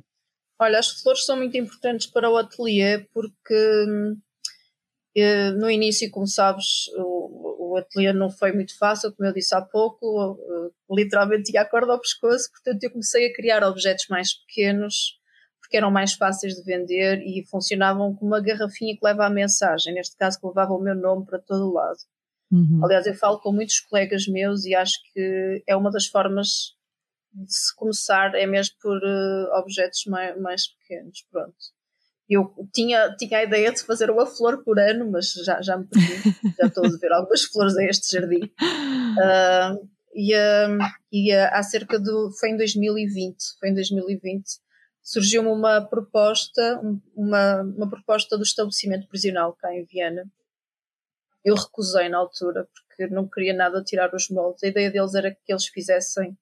Olha, 0.61 0.79
as 0.79 1.01
flores 1.01 1.25
são 1.25 1.37
muito 1.37 1.57
importantes 1.57 2.07
para 2.07 2.31
o 2.31 2.37
ateliê 2.37 3.07
porque 3.13 3.85
eh, 5.17 5.51
no 5.53 5.71
início, 5.71 6.11
como 6.11 6.27
sabes, 6.27 6.89
o, 6.99 7.77
ateliê 7.79 8.13
não 8.13 8.29
foi 8.29 8.53
muito 8.53 8.77
fácil, 8.77 9.15
como 9.15 9.29
eu 9.29 9.33
disse 9.33 9.55
há 9.55 9.63
pouco, 9.63 10.37
literalmente 10.91 11.51
tinha 11.51 11.63
a 11.63 11.69
corda 11.69 11.93
ao 11.93 12.01
pescoço, 12.01 12.51
portanto 12.51 12.83
eu 12.83 12.91
comecei 12.91 13.27
a 13.27 13.33
criar 13.33 13.63
objetos 13.63 14.07
mais 14.11 14.35
pequenos, 14.35 15.18
porque 15.69 15.77
eram 15.77 15.91
mais 15.91 16.15
fáceis 16.15 16.55
de 16.55 16.63
vender 16.63 17.21
e 17.21 17.45
funcionavam 17.47 18.15
como 18.15 18.33
uma 18.33 18.41
garrafinha 18.41 18.97
que 18.97 19.05
leva 19.05 19.27
a 19.27 19.31
mensagem, 19.31 19.93
neste 19.93 20.17
caso 20.17 20.41
que 20.41 20.47
levava 20.47 20.73
o 20.73 20.81
meu 20.81 20.95
nome 20.95 21.27
para 21.27 21.39
todo 21.39 21.75
lado. 21.75 21.99
Uhum. 22.51 22.81
Aliás, 22.83 23.07
eu 23.07 23.15
falo 23.15 23.39
com 23.39 23.53
muitos 23.53 23.79
colegas 23.81 24.27
meus 24.27 24.65
e 24.65 24.75
acho 24.75 24.95
que 25.13 25.63
é 25.67 25.77
uma 25.77 25.91
das 25.91 26.07
formas 26.07 26.75
de 27.35 27.53
se 27.53 27.77
começar, 27.77 28.35
é 28.35 28.47
mesmo 28.47 28.77
por 28.81 28.97
uh, 28.97 29.59
objetos 29.59 30.07
mais, 30.07 30.41
mais 30.41 30.69
pequenos, 30.69 31.27
pronto. 31.31 31.55
Eu 32.27 32.51
tinha, 32.75 33.15
tinha 33.17 33.41
a 33.41 33.45
ideia 33.45 33.71
de 33.71 33.83
fazer 33.83 34.11
uma 34.11 34.25
flor 34.25 34.65
por 34.65 34.79
ano, 34.79 35.11
mas 35.11 35.33
já, 35.45 35.61
já 35.61 35.77
me 35.77 35.87
perdi, 35.87 36.35
já 36.59 36.67
estou 36.67 36.87
a 36.87 36.99
ver 36.99 37.13
algumas 37.13 37.45
flores 37.45 37.77
a 37.77 37.85
este 37.85 38.17
jardim. 38.17 38.45
Uh, 38.45 39.87
e, 40.17 40.35
uh, 40.35 40.79
e 41.13 41.35
uh, 41.35 41.49
há 41.53 41.63
cerca 41.63 41.99
de. 41.99 42.11
Foi 42.41 42.51
em 42.51 42.57
2020, 42.57 43.37
foi 43.61 43.69
em 43.69 43.75
2020, 43.75 44.45
surgiu-me 45.09 45.49
uma 45.49 45.81
proposta, 45.81 46.79
uma, 47.17 47.63
uma 47.63 47.89
proposta 47.89 48.37
do 48.37 48.43
estabelecimento 48.43 49.09
prisional 49.09 49.55
cá 49.55 49.75
em 49.75 49.83
Viena. 49.87 50.31
Eu 51.43 51.55
recusei 51.55 52.11
na 52.11 52.19
altura, 52.19 52.69
porque 52.75 53.07
não 53.07 53.27
queria 53.27 53.55
nada 53.55 53.83
tirar 53.83 54.15
os 54.15 54.29
moldes. 54.29 54.63
A 54.63 54.69
ideia 54.69 54.91
deles 54.91 55.15
era 55.15 55.31
que 55.31 55.51
eles 55.51 55.67
fizessem 55.67 56.37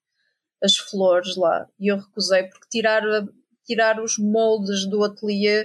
as 0.61 0.76
flores 0.76 1.37
lá. 1.37 1.68
E 1.78 1.92
eu 1.92 1.99
recusei, 1.99 2.42
porque 2.49 2.66
tirar, 2.68 3.02
tirar 3.64 4.02
os 4.02 4.18
moldes 4.18 4.85
do 4.90 5.04
ateliê 5.04 5.64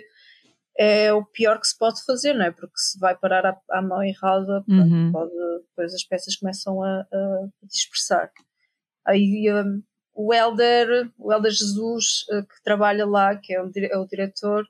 é 0.78 1.12
o 1.12 1.26
pior 1.26 1.60
que 1.60 1.68
se 1.68 1.78
pode 1.78 2.06
fazer, 2.06 2.34
não 2.34 2.46
é? 2.46 2.52
Porque 2.52 2.78
se 2.78 3.00
vai 3.00 3.18
parar 3.18 3.48
à, 3.48 3.60
à 3.72 3.82
mão 3.82 4.04
errada, 4.04 4.64
uhum. 4.70 5.12
pode, 5.12 5.34
depois 5.70 5.92
as 5.96 6.04
peças 6.04 6.36
começam 6.36 6.84
a, 6.84 7.00
a 7.00 7.50
dispersar. 7.64 8.32
Aí 9.08 9.52
um, 9.52 9.82
o 10.14 10.34
Helder, 10.34 11.10
o 11.18 11.32
Helder 11.32 11.52
Jesus, 11.52 12.26
uh, 12.32 12.44
que 12.44 12.64
trabalha 12.64 13.06
lá, 13.06 13.36
que 13.36 13.54
é 13.54 13.62
o, 13.62 13.72
é 13.76 13.98
o 13.98 14.06
diretor, 14.06 14.66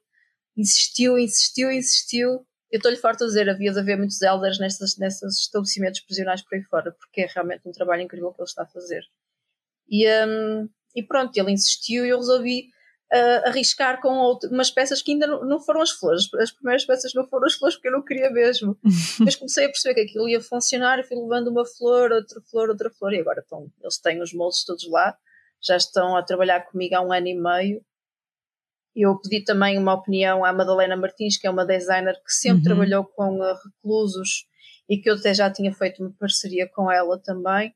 insistiu, 0.56 1.18
insistiu, 1.18 1.72
insistiu. 1.72 2.46
Eu 2.72 2.78
estou-lhe 2.78 2.98
farto 2.98 3.24
a 3.24 3.28
dizer, 3.28 3.50
havia 3.50 3.72
de 3.72 3.80
haver 3.80 3.98
muitos 3.98 4.22
Elders 4.22 4.60
nesses, 4.60 4.98
nesses 4.98 5.40
estabelecimentos 5.40 6.00
prisionais 6.00 6.42
por 6.42 6.56
aí 6.56 6.64
fora, 6.64 6.92
porque 6.92 7.22
é 7.22 7.28
realmente 7.28 7.68
um 7.68 7.72
trabalho 7.72 8.02
incrível 8.02 8.32
que 8.32 8.42
ele 8.42 8.48
está 8.48 8.64
a 8.64 8.68
fazer. 8.68 9.04
E, 9.90 10.08
um, 10.26 10.70
e 10.96 11.04
pronto, 11.04 11.36
ele 11.36 11.52
insistiu 11.52 12.06
e 12.06 12.10
eu 12.10 12.18
resolvi 12.18 12.70
uh, 13.12 13.48
arriscar 13.48 14.02
com 14.02 14.18
outro, 14.18 14.50
umas 14.50 14.72
peças 14.72 15.02
que 15.02 15.12
ainda 15.12 15.28
não, 15.28 15.46
não, 15.46 15.60
foram 15.60 15.82
as 15.82 15.92
flores. 15.92 16.34
As 16.36 16.52
primeiras 16.52 16.86
peças 16.86 17.14
não 17.14 17.28
foram 17.28 17.46
as 17.46 17.56
flores 17.56 17.76
porque 17.76 17.90
eu 17.90 17.94
não 17.94 18.02
queria 18.02 18.30
mesmo. 18.30 18.78
Mas 19.20 19.36
comecei 19.36 19.66
a 19.66 19.70
perceber 19.70 19.96
que 19.96 20.10
aquilo 20.10 20.30
ia 20.30 20.42
funcionar 20.42 21.00
e 21.00 21.04
fui 21.04 21.18
levando 21.18 21.50
uma 21.50 21.66
flor, 21.66 22.12
outra 22.12 22.42
flor, 22.50 22.70
outra 22.70 22.90
flor. 22.90 23.14
E 23.14 23.20
agora 23.20 23.42
estão, 23.42 23.70
eles 23.82 23.98
têm 23.98 24.22
os 24.22 24.34
moldes 24.34 24.64
todos 24.64 24.90
lá, 24.90 25.18
já 25.62 25.78
estão 25.78 26.16
a 26.16 26.24
trabalhar 26.24 26.62
comigo 26.62 26.96
há 26.96 27.02
um 27.02 27.14
ano 27.14 27.28
e 27.28 27.36
meio. 27.36 27.86
Eu 28.96 29.18
pedi 29.20 29.44
também 29.44 29.78
uma 29.78 29.94
opinião 29.94 30.44
à 30.44 30.52
Madalena 30.52 30.98
Martins, 30.98 31.38
que 31.38 31.48
é 31.48 31.50
uma 31.50 31.66
designer 31.66 32.16
que 32.16 32.34
sempre 32.34 32.58
uhum. 32.58 32.64
trabalhou 32.64 33.06
com 33.06 33.40
uh, 33.40 33.56
reclusos 33.64 34.48
e 34.90 34.98
que 34.98 35.10
eu 35.10 35.16
até 35.16 35.34
já 35.34 35.50
tinha 35.50 35.74
feito 35.74 36.04
uma 36.04 36.14
parceria 36.20 36.68
com 36.68 36.92
ela 36.92 37.18
também. 37.18 37.74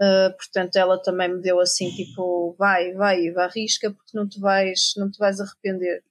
Uh, 0.00 0.30
portanto, 0.36 0.76
ela 0.76 1.02
também 1.02 1.28
me 1.28 1.42
deu 1.42 1.58
assim, 1.58 1.90
tipo, 1.90 2.54
vai, 2.56 2.92
vai, 2.92 3.32
vai, 3.32 3.46
arrisca, 3.46 3.90
porque 3.90 4.16
não 4.16 4.28
te 4.28 4.38
vais, 4.38 4.92
não 4.96 5.10
te 5.10 5.18
vais 5.18 5.40
arrepender. 5.40 6.04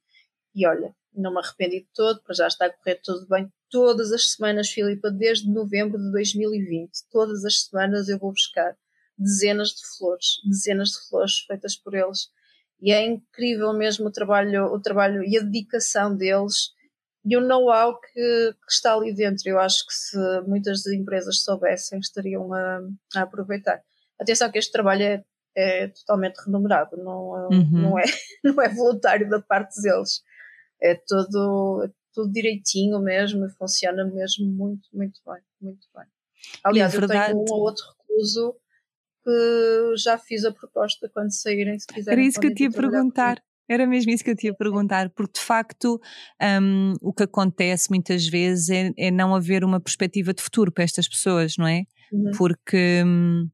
E 0.54 0.68
olha, 0.68 0.94
não 1.14 1.32
me 1.32 1.40
arrependi 1.40 1.80
de 1.80 1.88
todo, 1.94 2.22
para 2.22 2.36
já 2.36 2.48
está 2.48 2.66
a 2.66 2.70
correr 2.70 3.00
tudo 3.02 3.26
bem. 3.28 3.50
Todas 3.70 4.12
as 4.12 4.34
semanas, 4.34 4.70
Filipa, 4.70 5.10
desde 5.10 5.50
novembro 5.50 5.98
de 5.98 6.12
2020, 6.12 6.92
todas 7.10 7.46
as 7.46 7.62
semanas 7.64 8.10
eu 8.10 8.20
vou 8.20 8.32
buscar 8.32 8.76
dezenas 9.18 9.70
de 9.70 9.98
flores, 9.98 10.42
dezenas 10.46 10.90
de 10.90 11.10
flores 11.10 11.40
feitas 11.48 11.76
por 11.76 11.94
eles. 11.94 12.30
E 12.80 12.92
é 12.92 13.04
incrível 13.04 13.74
mesmo 13.74 14.08
o 14.08 14.12
trabalho, 14.12 14.66
o 14.66 14.80
trabalho 14.80 15.24
e 15.24 15.38
a 15.38 15.42
dedicação 15.42 16.16
deles 16.16 16.72
e 17.26 17.36
o 17.36 17.42
know-how 17.42 18.00
que, 18.00 18.10
que, 18.14 18.72
está 18.72 18.94
ali 18.94 19.14
dentro. 19.14 19.50
Eu 19.50 19.60
acho 19.60 19.86
que 19.86 19.94
se 19.94 20.18
muitas 20.48 20.86
empresas 20.86 21.44
soubessem, 21.44 22.00
estariam 22.00 22.54
a, 22.54 22.80
a 23.16 23.22
aproveitar. 23.22 23.82
Atenção 24.20 24.52
que 24.52 24.60
este 24.60 24.72
trabalho 24.72 25.04
é, 25.04 25.26
é 25.56 25.88
totalmente 25.88 26.38
remunerado, 26.38 26.96
não, 26.98 27.50
uhum. 27.52 27.70
não, 27.72 28.00
é, 28.00 28.04
não 28.44 28.62
é 28.62 28.70
voluntário 28.70 29.28
da 29.30 29.42
parte 29.42 29.82
deles. 29.82 30.22
É 30.80 30.94
todo, 30.96 31.84
é 31.86 31.92
tudo 32.14 32.32
direitinho 32.32 33.00
mesmo 33.00 33.46
e 33.46 33.50
funciona 33.50 34.06
mesmo 34.06 34.46
muito, 34.46 34.88
muito 34.94 35.20
bem, 35.26 35.42
muito 35.60 35.88
bem. 35.96 36.06
Aliás, 36.64 36.94
eu 36.94 37.08
tenho 37.08 37.36
um 37.36 37.46
ou 37.50 37.62
outro 37.62 37.84
recluso 38.00 38.56
já 39.98 40.18
fiz 40.18 40.46
a 40.46 40.52
proposta 40.52 41.10
quando 41.14 41.32
saírem, 41.32 41.78
se 41.80 41.88
quiserem. 41.88 42.20
Era 42.20 42.28
isso 42.28 42.40
que 42.40 42.48
eu 42.48 42.54
te 42.54 42.64
ia 42.64 42.72
perguntar. 42.72 43.42
Era 43.70 43.86
mesmo 43.86 44.12
isso 44.12 44.24
que 44.24 44.30
eu 44.30 44.36
te 44.36 44.48
ia 44.48 44.54
perguntar, 44.54 45.10
porque 45.10 45.40
de 45.40 45.46
facto 45.46 46.00
um, 46.62 46.94
o 47.02 47.14
que 47.14 47.24
acontece 47.24 47.90
muitas 47.90 48.26
vezes 48.26 48.70
é, 48.70 48.92
é, 48.98 49.12
não 49.12 49.36
haver 49.36 49.64
uma 49.64 49.80
perspectiva 49.80 50.34
de 50.34 50.42
futuro 50.42 50.72
para 50.72 50.86
estas 50.86 51.08
pessoas, 51.08 51.58
não 51.58 51.68
é? 51.68 51.84
Uhum. 52.12 52.32
Porque, 52.38 53.04
hum, 53.06 53.50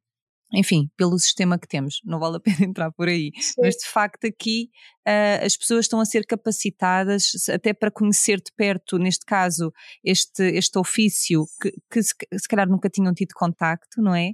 enfim, 0.53 0.87
pelo 0.95 1.17
sistema 1.17 1.57
que 1.57 1.67
temos, 1.67 1.99
não 2.05 2.19
vale 2.19 2.37
a 2.37 2.39
pena 2.61 2.63
entrar 2.63 2.91
por 2.91 3.07
aí, 3.07 3.31
Sim. 3.39 3.61
mas 3.61 3.75
de 3.75 3.87
facto 3.87 4.25
aqui 4.25 4.69
uh, 5.07 5.43
as 5.43 5.57
pessoas 5.57 5.85
estão 5.85 5.99
a 5.99 6.05
ser 6.05 6.27
capacitadas 6.27 7.31
até 7.49 7.73
para 7.73 7.89
conhecer 7.89 8.37
de 8.37 8.51
perto, 8.55 8.99
neste 8.99 9.25
caso, 9.25 9.73
este, 10.03 10.43
este 10.43 10.77
ofício 10.77 11.45
que, 11.59 11.71
que 11.89 12.03
se, 12.03 12.13
se 12.39 12.47
calhar 12.47 12.69
nunca 12.69 12.87
tinham 12.87 13.15
tido 13.15 13.33
contacto, 13.33 13.99
não 13.99 14.13
é? 14.13 14.33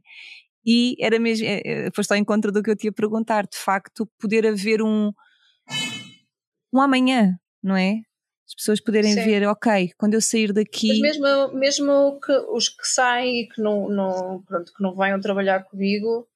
E 0.71 0.95
era 0.99 1.17
mesmo, 1.17 1.47
é, 1.47 1.61
é, 1.65 1.91
foste 1.95 2.11
ao 2.11 2.17
encontro 2.17 2.51
do 2.51 2.61
que 2.61 2.69
eu 2.69 2.75
te 2.75 2.85
ia 2.85 2.91
perguntar, 2.91 3.47
de 3.47 3.57
facto, 3.57 4.07
poder 4.19 4.45
haver 4.45 4.83
um 4.83 5.11
um 6.71 6.79
amanhã, 6.79 7.39
não 7.63 7.75
é? 7.75 8.01
As 8.47 8.53
pessoas 8.55 8.79
poderem 8.79 9.13
Sim. 9.13 9.23
ver, 9.23 9.47
ok, 9.47 9.91
quando 9.97 10.13
eu 10.13 10.21
sair 10.21 10.53
daqui. 10.53 10.87
Mas 10.87 10.99
mesmo, 10.99 11.53
mesmo 11.53 12.19
que 12.19 12.31
os 12.51 12.69
que 12.69 12.87
saem 12.87 13.41
e 13.41 13.47
que 13.47 13.59
não, 13.59 13.89
não, 13.89 14.43
pronto, 14.43 14.71
que 14.71 14.83
não 14.83 14.95
venham 14.95 15.19
trabalhar 15.19 15.63
comigo, 15.63 16.27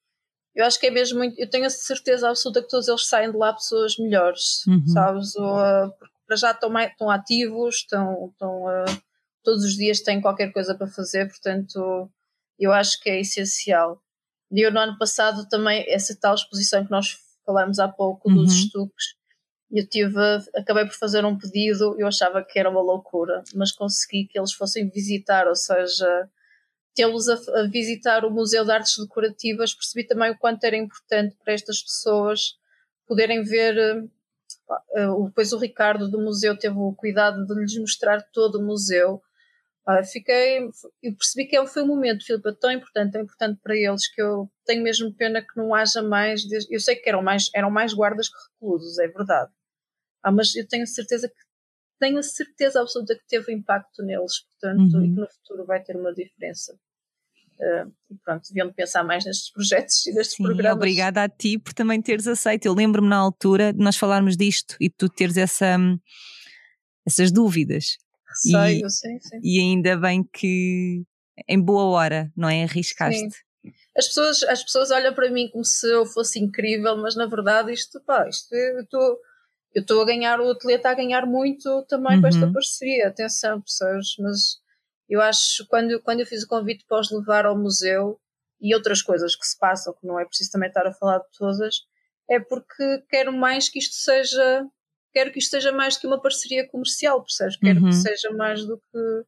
eu 0.52 0.64
acho 0.64 0.80
que 0.80 0.86
é 0.86 0.90
mesmo 0.90 1.18
muito. 1.18 1.38
Eu 1.38 1.48
tenho 1.48 1.66
a 1.66 1.70
certeza 1.70 2.28
absoluta 2.28 2.60
que 2.60 2.68
todos 2.68 2.88
eles 2.88 3.06
saem 3.06 3.30
de 3.30 3.36
lá 3.36 3.52
pessoas 3.52 3.96
melhores, 3.98 4.66
uhum. 4.66 4.86
sabes? 4.88 5.36
Ou, 5.36 5.56
uh, 5.56 5.92
para 6.26 6.36
já 6.36 6.50
estão, 6.50 6.70
mais, 6.70 6.90
estão 6.90 7.08
ativos, 7.08 7.76
estão, 7.76 8.30
estão 8.32 8.64
uh, 8.64 9.02
todos 9.44 9.64
os 9.64 9.76
dias 9.76 10.00
têm 10.00 10.20
qualquer 10.20 10.52
coisa 10.52 10.74
para 10.74 10.88
fazer, 10.88 11.28
portanto, 11.28 12.10
eu 12.58 12.72
acho 12.72 13.00
que 13.00 13.10
é 13.10 13.20
essencial. 13.20 14.00
E 14.54 14.64
eu 14.64 14.72
no 14.72 14.78
ano 14.78 14.96
passado 14.96 15.48
também, 15.48 15.84
essa 15.88 16.16
tal 16.18 16.34
exposição 16.34 16.84
que 16.84 16.90
nós 16.90 17.18
falámos 17.44 17.80
há 17.80 17.88
pouco 17.88 18.30
uhum. 18.30 18.36
dos 18.36 18.54
estuques, 18.54 19.16
eu 19.68 19.84
tive, 19.88 20.16
acabei 20.54 20.84
por 20.84 20.94
fazer 20.94 21.24
um 21.24 21.36
pedido, 21.36 21.96
eu 21.98 22.06
achava 22.06 22.44
que 22.44 22.56
era 22.56 22.70
uma 22.70 22.80
loucura, 22.80 23.42
mas 23.52 23.72
consegui 23.72 24.28
que 24.28 24.38
eles 24.38 24.52
fossem 24.52 24.88
visitar, 24.88 25.48
ou 25.48 25.56
seja, 25.56 26.30
tê-los 26.94 27.28
a, 27.28 27.34
a, 27.34 27.68
visitar 27.68 28.24
o 28.24 28.30
Museu 28.30 28.64
de 28.64 28.70
Artes 28.70 28.96
Decorativas, 28.96 29.74
percebi 29.74 30.06
também 30.06 30.30
o 30.30 30.38
quanto 30.38 30.62
era 30.62 30.76
importante 30.76 31.36
para 31.42 31.52
estas 31.52 31.82
pessoas 31.82 32.56
poderem 33.08 33.42
ver. 33.42 33.74
Depois 35.26 35.52
o 35.52 35.58
Ricardo 35.58 36.08
do 36.08 36.20
museu 36.20 36.56
teve 36.56 36.76
o 36.78 36.94
cuidado 36.94 37.44
de 37.44 37.54
lhes 37.54 37.76
mostrar 37.76 38.22
todo 38.32 38.60
o 38.60 38.62
museu. 38.64 39.20
Uh, 39.86 40.02
fiquei, 40.02 40.60
eu 41.02 41.14
percebi 41.14 41.46
que 41.46 41.56
é, 41.56 41.66
foi 41.66 41.82
um 41.82 41.86
momento, 41.86 42.24
Filipe, 42.24 42.58
tão 42.58 42.70
importante, 42.70 43.12
tão 43.12 43.20
importante 43.20 43.60
para 43.62 43.76
eles 43.76 44.08
que 44.08 44.22
eu 44.22 44.50
tenho 44.64 44.82
mesmo 44.82 45.12
pena 45.14 45.42
que 45.42 45.56
não 45.56 45.74
haja 45.74 46.02
mais. 46.02 46.42
Eu 46.70 46.80
sei 46.80 46.96
que 46.96 47.08
eram 47.08 47.22
mais, 47.22 47.50
eram 47.54 47.70
mais 47.70 47.92
guardas 47.92 48.28
que 48.28 48.36
reclusos, 48.54 48.98
é 48.98 49.08
verdade 49.08 49.52
ah, 50.24 50.32
mas 50.32 50.56
eu 50.56 50.66
tenho 50.66 50.86
certeza 50.86 51.28
que 51.28 51.34
tenho 52.00 52.18
a 52.18 52.22
certeza 52.22 52.80
absoluta 52.80 53.14
que 53.14 53.26
teve 53.28 53.52
impacto 53.52 54.02
neles, 54.02 54.40
portanto, 54.40 54.94
uhum. 54.94 55.04
e 55.04 55.14
que 55.14 55.20
no 55.20 55.28
futuro 55.30 55.66
vai 55.66 55.82
ter 55.82 55.96
uma 55.96 56.12
diferença. 56.12 56.74
Uh, 57.60 57.92
e 58.10 58.16
pronto, 58.24 58.42
deviam 58.48 58.72
pensar 58.72 59.04
mais 59.04 59.24
nestes 59.24 59.52
projetos 59.52 60.04
e 60.06 60.12
nestes 60.12 60.36
Sim, 60.36 60.42
programas. 60.42 60.76
Obrigada 60.76 61.22
a 61.22 61.28
ti 61.28 61.56
por 61.56 61.72
também 61.72 62.02
teres 62.02 62.26
aceito. 62.26 62.66
Eu 62.66 62.74
lembro-me 62.74 63.08
na 63.08 63.16
altura 63.16 63.72
de 63.72 63.78
nós 63.78 63.96
falarmos 63.96 64.36
disto 64.36 64.76
e 64.80 64.90
tu 64.90 65.08
teres 65.08 65.36
essa, 65.36 65.76
essas 67.06 67.30
dúvidas. 67.30 67.98
Receio, 68.34 68.86
e, 68.86 68.90
sim, 68.90 69.20
sim. 69.20 69.40
E 69.42 69.60
ainda 69.60 69.96
bem 69.96 70.24
que 70.24 71.04
em 71.48 71.60
boa 71.60 71.84
hora, 71.84 72.32
não 72.36 72.48
é? 72.48 72.64
Arriscaste. 72.64 73.20
Sim. 73.20 73.72
As 73.96 74.08
pessoas, 74.08 74.42
as 74.44 74.62
pessoas 74.62 74.90
olham 74.90 75.14
para 75.14 75.30
mim 75.30 75.48
como 75.50 75.64
se 75.64 75.88
eu 75.88 76.04
fosse 76.04 76.38
incrível, 76.38 76.96
mas 76.96 77.16
na 77.16 77.26
verdade 77.26 77.72
isto, 77.72 78.00
pá, 78.00 78.28
isto 78.28 78.54
eu 78.54 78.82
estou 78.82 79.18
eu 79.74 79.82
estou 79.82 80.00
a 80.00 80.06
ganhar, 80.06 80.40
o 80.40 80.50
atleta 80.50 80.76
está 80.76 80.90
a 80.90 80.94
ganhar 80.94 81.26
muito 81.26 81.84
também 81.88 82.14
uhum. 82.14 82.20
com 82.20 82.28
esta 82.28 82.46
uhum. 82.46 82.52
parceria, 82.52 83.08
atenção, 83.08 83.60
pessoas, 83.60 84.06
mas 84.20 84.58
eu 85.08 85.20
acho, 85.20 85.66
quando, 85.66 86.00
quando 86.02 86.20
eu 86.20 86.26
fiz 86.26 86.44
o 86.44 86.48
convite 86.48 86.84
para 86.86 87.00
os 87.00 87.10
levar 87.10 87.44
ao 87.44 87.58
museu 87.58 88.20
e 88.60 88.72
outras 88.72 89.02
coisas 89.02 89.34
que 89.34 89.44
se 89.44 89.58
passam, 89.58 89.92
que 89.92 90.06
não 90.06 90.18
é 90.18 90.24
preciso 90.24 90.52
também 90.52 90.68
estar 90.68 90.86
a 90.86 90.92
falar 90.92 91.18
de 91.18 91.26
todas, 91.36 91.74
é 92.30 92.38
porque 92.38 93.02
quero 93.10 93.32
mais 93.32 93.68
que 93.68 93.80
isto 93.80 93.96
seja, 93.96 94.64
quero 95.14 95.32
que 95.32 95.38
isto 95.38 95.50
seja 95.50 95.70
mais 95.70 95.94
do 95.94 96.00
que 96.00 96.06
uma 96.08 96.20
parceria 96.20 96.68
comercial, 96.68 97.22
percebes? 97.22 97.56
Quero 97.56 97.80
uhum. 97.80 97.88
que 97.88 97.94
seja 97.94 98.30
mais 98.32 98.66
do 98.66 98.76
que, 98.76 99.24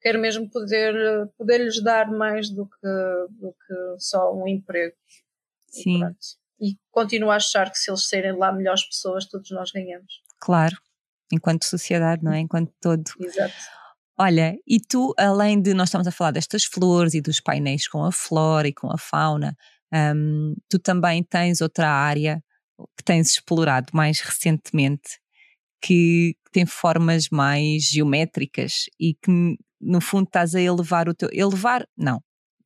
quero 0.00 0.20
mesmo 0.20 0.48
poder, 0.48 0.94
poder 1.36 1.58
lhes 1.58 1.82
dar 1.82 2.08
mais 2.10 2.48
do 2.48 2.66
que, 2.66 2.88
do 3.30 3.52
que 3.52 3.74
só 3.98 4.32
um 4.32 4.46
emprego. 4.46 4.94
Sim. 5.68 6.00
e 6.60 6.76
continuo 6.92 7.32
a 7.32 7.36
achar 7.36 7.68
que 7.68 7.76
se 7.76 7.90
eles 7.90 8.08
serem 8.08 8.38
lá 8.38 8.52
melhores 8.52 8.86
pessoas, 8.86 9.26
todos 9.26 9.50
nós 9.50 9.72
ganhamos. 9.72 10.22
Claro, 10.40 10.76
enquanto 11.32 11.64
sociedade, 11.64 12.22
não 12.22 12.32
é? 12.32 12.38
Enquanto 12.38 12.72
todo. 12.80 13.02
Exato. 13.18 13.54
Olha, 14.16 14.56
e 14.64 14.78
tu, 14.78 15.12
além 15.18 15.60
de 15.60 15.74
nós 15.74 15.88
estamos 15.88 16.06
a 16.06 16.12
falar 16.12 16.30
destas 16.30 16.64
flores 16.64 17.14
e 17.14 17.20
dos 17.20 17.40
painéis 17.40 17.88
com 17.88 18.04
a 18.04 18.12
flora 18.12 18.68
e 18.68 18.72
com 18.72 18.88
a 18.88 18.96
fauna, 18.96 19.56
um, 19.92 20.54
tu 20.70 20.78
também 20.78 21.24
tens 21.24 21.60
outra 21.60 21.90
área 21.90 22.40
que 22.96 23.02
tens 23.02 23.32
explorado 23.32 23.88
mais 23.92 24.20
recentemente 24.20 25.18
que 25.84 26.34
tem 26.50 26.64
formas 26.64 27.28
mais 27.30 27.82
geométricas 27.82 28.84
e 28.98 29.12
que 29.12 29.56
no 29.78 30.00
fundo 30.00 30.24
estás 30.24 30.54
a 30.54 30.60
elevar 30.60 31.10
o 31.10 31.14
teu. 31.14 31.28
Elevar, 31.30 31.86
não, 31.94 32.22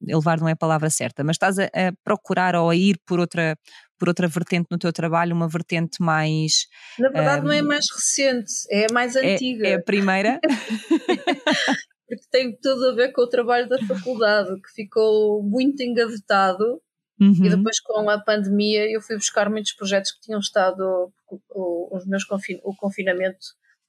elevar 0.06 0.38
não 0.38 0.48
é 0.48 0.52
a 0.52 0.56
palavra 0.56 0.88
certa, 0.88 1.24
mas 1.24 1.34
estás 1.34 1.58
a, 1.58 1.64
a, 1.64 1.92
procurar 2.04 2.54
ou 2.54 2.70
a 2.70 2.76
ir 2.76 2.96
por 3.04 3.18
outra, 3.18 3.58
por 3.98 4.08
outra 4.08 4.28
vertente 4.28 4.68
no 4.70 4.78
teu 4.78 4.92
trabalho, 4.92 5.34
uma 5.34 5.48
vertente 5.48 6.00
mais. 6.00 6.68
Na 6.96 7.08
verdade, 7.08 7.42
um, 7.42 7.48
não 7.48 7.52
é 7.52 7.60
mais 7.60 7.86
recente, 7.92 8.52
é 8.70 8.86
a 8.88 8.92
mais 8.92 9.16
antiga. 9.16 9.66
É, 9.66 9.70
é 9.72 9.74
a 9.74 9.82
primeira. 9.82 10.38
Porque 12.06 12.24
tem 12.30 12.56
tudo 12.62 12.90
a 12.90 12.94
ver 12.94 13.12
com 13.12 13.22
o 13.22 13.28
trabalho 13.28 13.68
da 13.68 13.84
faculdade, 13.84 14.48
que 14.62 14.70
ficou 14.74 15.42
muito 15.42 15.82
engavetado. 15.82 16.80
Uhum. 17.20 17.44
E 17.44 17.50
depois, 17.50 17.80
com 17.80 18.08
a 18.08 18.18
pandemia, 18.18 18.88
eu 18.90 19.00
fui 19.00 19.16
buscar 19.16 19.50
muitos 19.50 19.72
projetos 19.72 20.12
que 20.12 20.20
tinham 20.20 20.40
estado. 20.40 21.12
O, 21.50 21.96
os 21.96 22.06
meus 22.06 22.24
confin 22.24 22.60
o 22.62 22.74
confinamento 22.74 23.38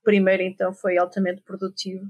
primeiro, 0.03 0.43
então, 0.43 0.73
foi 0.73 0.97
altamente 0.97 1.41
produtivo 1.41 2.05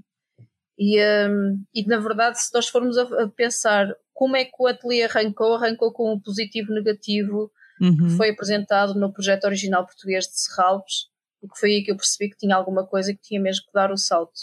e, 0.79 0.97
um, 1.27 1.61
e 1.75 1.85
na 1.85 1.97
verdade, 1.99 2.41
se 2.41 2.53
nós 2.53 2.69
formos 2.69 2.97
a, 2.97 3.01
a, 3.23 3.27
pensar 3.27 3.93
como 4.13 4.37
é 4.37 4.45
que 4.45 4.55
o 4.57 4.65
ateliê 4.65 5.03
arrancou, 5.03 5.55
arrancou 5.55 5.91
com 5.91 6.13
um 6.13 6.19
positivo 6.19 6.73
negativo 6.73 7.51
uhum. 7.81 7.97
que 7.97 8.09
foi 8.15 8.29
apresentado 8.29 8.97
no 8.97 9.11
projeto 9.11 9.43
original 9.43 9.85
português 9.85 10.25
de 10.25 10.39
Serralves 10.39 11.09
e 11.43 11.49
que 11.49 11.59
foi 11.59 11.71
aí 11.71 11.83
que 11.83 11.91
eu 11.91 11.97
percebi 11.97 12.29
que 12.29 12.37
tinha 12.37 12.55
alguma 12.55 12.87
coisa 12.87 13.13
que 13.13 13.21
tinha 13.21 13.41
mesmo 13.41 13.65
que 13.65 13.73
dar 13.73 13.91
o 13.91 13.97
salto. 13.97 14.39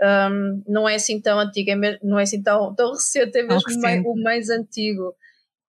Um, 0.00 0.62
não 0.68 0.88
é 0.88 0.94
assim 0.94 1.20
tão 1.20 1.40
antigo, 1.40 1.70
é 1.70 1.74
mesmo, 1.74 1.98
não 2.04 2.18
é 2.18 2.22
assim 2.22 2.40
tão, 2.40 2.72
tão 2.72 2.92
recente, 2.92 3.36
é 3.36 3.42
mesmo 3.42 4.12
o 4.12 4.22
mais 4.22 4.48
antigo. 4.50 5.16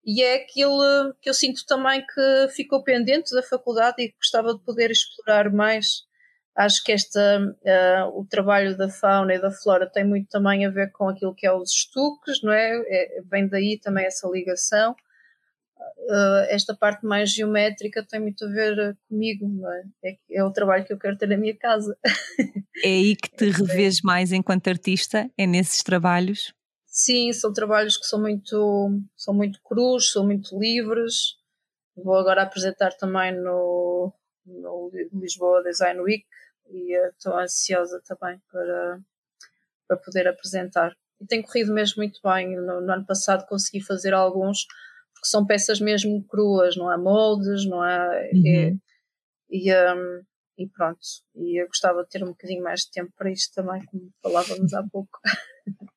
E 0.07 0.23
é 0.23 0.37
aquilo 0.37 1.13
que 1.21 1.29
eu 1.29 1.33
sinto 1.33 1.65
também 1.67 2.01
que 2.01 2.47
ficou 2.55 2.81
pendente 2.81 3.35
da 3.35 3.43
faculdade 3.43 4.01
e 4.01 4.13
gostava 4.17 4.55
de 4.55 4.63
poder 4.63 4.89
explorar 4.89 5.51
mais 5.51 6.07
Acho 6.57 6.83
que 6.83 6.91
esta, 6.91 7.39
uh, 7.39 8.19
o 8.19 8.25
trabalho 8.25 8.75
da 8.75 8.89
fauna 8.89 9.35
e 9.35 9.39
da 9.39 9.51
flora 9.51 9.87
tem 9.87 10.03
muito 10.03 10.27
também 10.27 10.65
a 10.65 10.71
ver 10.71 10.91
com 10.91 11.07
aquilo 11.07 11.35
que 11.35 11.45
é 11.45 11.53
os 11.53 11.69
estuques, 11.69 12.41
não 12.41 12.51
é? 12.51 12.71
é 12.87 13.21
vem 13.29 13.47
daí 13.47 13.79
também 13.79 14.07
essa 14.07 14.27
ligação. 14.27 14.95
Uh, 16.09 16.47
esta 16.49 16.75
parte 16.75 17.05
mais 17.05 17.31
geométrica 17.31 18.03
tem 18.09 18.19
muito 18.19 18.43
a 18.43 18.47
ver 18.47 18.97
comigo, 19.07 19.47
não 19.47 19.71
é? 19.71 19.83
É, 20.03 20.17
é 20.31 20.43
o 20.43 20.51
trabalho 20.51 20.83
que 20.83 20.91
eu 20.91 20.97
quero 20.97 21.15
ter 21.15 21.27
na 21.27 21.37
minha 21.37 21.55
casa. 21.55 21.95
É 22.83 22.87
aí 22.87 23.15
que 23.15 23.29
te 23.29 23.51
revês 23.53 24.01
mais 24.01 24.31
enquanto 24.31 24.67
artista? 24.67 25.29
É 25.37 25.45
nesses 25.45 25.83
trabalhos? 25.83 26.56
Sim, 26.97 27.31
são 27.31 27.53
trabalhos 27.53 27.95
que 27.95 28.07
são 28.07 28.19
muito, 28.19 28.89
são 29.15 29.31
muito 29.31 29.61
crus, 29.61 30.11
são 30.11 30.25
muito 30.25 30.57
livres. 30.57 31.35
Vou 31.95 32.15
agora 32.15 32.41
apresentar 32.41 32.91
também 32.93 33.39
no, 33.39 34.11
no 34.43 34.89
Lisboa 35.13 35.61
Design 35.61 36.01
Week 36.01 36.25
e 36.71 36.97
estou 37.09 37.37
ansiosa 37.37 38.01
também 38.03 38.41
para, 38.51 38.99
para 39.87 39.97
poder 39.97 40.27
apresentar. 40.27 40.91
E 41.21 41.27
tem 41.27 41.43
corrido 41.43 41.71
mesmo 41.71 41.97
muito 41.97 42.19
bem. 42.23 42.55
No, 42.55 42.81
no, 42.81 42.91
ano 42.91 43.05
passado 43.05 43.45
consegui 43.47 43.79
fazer 43.79 44.15
alguns, 44.15 44.65
porque 45.13 45.27
são 45.27 45.45
peças 45.45 45.79
mesmo 45.79 46.25
cruas, 46.27 46.75
não 46.75 46.89
há 46.89 46.97
moldes, 46.97 47.63
não 47.67 47.79
há. 47.79 48.09
Uhum. 48.33 48.79
E, 49.51 49.71
um, 49.71 50.23
e 50.57 50.67
pronto. 50.67 50.99
E 51.35 51.61
eu 51.61 51.67
gostava 51.67 52.01
de 52.01 52.09
ter 52.09 52.23
um 52.23 52.29
bocadinho 52.29 52.63
mais 52.63 52.79
de 52.79 52.89
tempo 52.89 53.13
para 53.15 53.31
isto 53.31 53.53
também, 53.53 53.85
como 53.85 54.11
falávamos 54.19 54.73
há 54.73 54.81
pouco. 54.91 55.19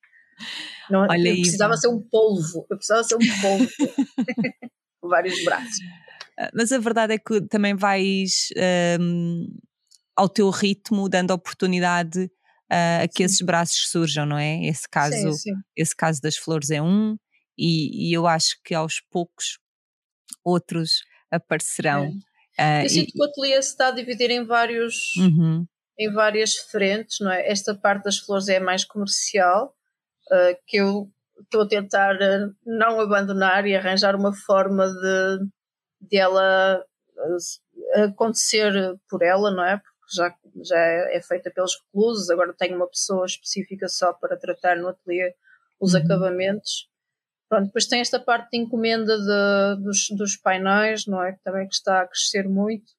Não, 0.90 1.06
Olha 1.08 1.28
eu 1.28 1.36
precisava 1.36 1.76
ser 1.76 1.88
um 1.88 2.00
polvo, 2.00 2.66
eu 2.70 2.76
precisava 2.76 3.04
ser 3.04 3.16
um 3.16 3.40
polvo 3.40 3.68
com 5.00 5.08
vários 5.08 5.42
braços. 5.44 5.78
Ah, 6.38 6.50
mas 6.54 6.72
a 6.72 6.78
verdade 6.78 7.14
é 7.14 7.18
que 7.18 7.40
também 7.42 7.74
vais 7.74 8.48
um, 9.00 9.46
ao 10.16 10.28
teu 10.28 10.50
ritmo, 10.50 11.08
dando 11.08 11.32
oportunidade 11.32 12.24
uh, 12.70 13.04
a 13.04 13.08
que 13.08 13.18
sim. 13.18 13.24
esses 13.24 13.40
braços 13.40 13.88
surjam, 13.90 14.24
não 14.24 14.38
é? 14.38 14.66
Esse 14.66 14.88
caso, 14.88 15.32
sim, 15.32 15.32
sim. 15.32 15.54
esse 15.76 15.94
caso 15.94 16.20
das 16.20 16.36
flores 16.36 16.70
é 16.70 16.80
um, 16.80 17.16
e, 17.58 18.08
e, 18.08 18.12
eu 18.12 18.26
acho 18.26 18.56
que 18.64 18.74
aos 18.74 19.00
poucos 19.10 19.58
outros 20.44 21.02
aparecerão. 21.30 22.10
É. 22.58 22.80
Uh, 22.80 22.84
eu 22.84 22.90
sinto 22.90 23.08
e, 23.08 23.12
que 23.12 23.20
o 23.20 23.24
ateliê 23.24 23.62
se 23.62 23.68
está 23.70 23.88
a 23.88 23.92
dividir 23.92 24.30
em 24.30 24.44
vários. 24.44 24.94
Uhum. 25.16 25.66
Em 25.98 26.10
várias 26.10 26.54
frentes, 26.54 27.18
não 27.20 27.30
é? 27.30 27.46
Esta 27.46 27.74
parte 27.74 28.04
das 28.04 28.18
flores 28.18 28.48
é 28.48 28.58
mais 28.58 28.86
comercial, 28.86 29.76
uh, 30.30 30.56
que 30.66 30.78
eu 30.78 31.10
estou 31.40 31.62
a 31.62 31.68
tentar 31.68 32.16
não 32.64 33.00
abandonar 33.00 33.66
e 33.66 33.74
arranjar 33.74 34.14
uma 34.14 34.32
forma 34.34 34.86
de, 34.86 36.08
de 36.08 36.16
ela 36.18 36.84
acontecer 37.96 38.72
por 39.08 39.22
ela, 39.22 39.50
não 39.50 39.64
é? 39.64 39.80
já, 40.12 40.34
já 40.62 40.78
é 40.78 41.20
feita 41.22 41.50
pelos 41.50 41.80
reclusos, 41.84 42.28
agora 42.30 42.54
tenho 42.56 42.76
uma 42.76 42.88
pessoa 42.88 43.24
específica 43.24 43.88
só 43.88 44.12
para 44.12 44.36
tratar 44.36 44.76
no 44.76 44.88
ateliê 44.88 45.34
os 45.80 45.94
uhum. 45.94 46.00
acabamentos. 46.00 46.88
Pronto, 47.48 47.66
depois 47.66 47.86
tem 47.86 48.00
esta 48.00 48.18
parte 48.18 48.50
de 48.50 48.58
encomenda 48.58 49.16
de, 49.18 49.82
dos, 49.82 50.08
dos 50.16 50.36
painéis, 50.36 51.06
não 51.06 51.22
é? 51.22 51.32
Que 51.32 51.42
também 51.42 51.66
que 51.66 51.74
está 51.74 52.02
a 52.02 52.06
crescer 52.06 52.48
muito. 52.48 52.92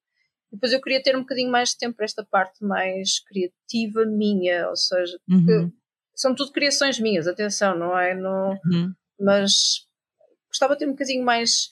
Depois 0.52 0.74
eu 0.74 0.82
queria 0.82 1.02
ter 1.02 1.16
um 1.16 1.22
bocadinho 1.22 1.50
mais 1.50 1.70
de 1.70 1.78
tempo 1.78 1.96
para 1.96 2.06
esta 2.06 2.26
parte 2.26 2.64
mais 2.64 3.20
criativa 3.26 4.06
minha, 4.06 4.68
ou 4.70 4.76
seja, 4.76 5.18
uhum. 5.30 5.72
São 6.22 6.36
tudo 6.36 6.52
criações 6.52 7.00
minhas, 7.00 7.28
atenção, 7.28 7.76
não 7.76 7.98
é? 7.98 8.14
No, 8.14 8.52
uhum. 8.66 8.94
Mas 9.20 9.88
gostava 10.48 10.74
de 10.74 10.80
ter 10.80 10.86
um 10.86 10.92
bocadinho 10.92 11.26
mais 11.26 11.68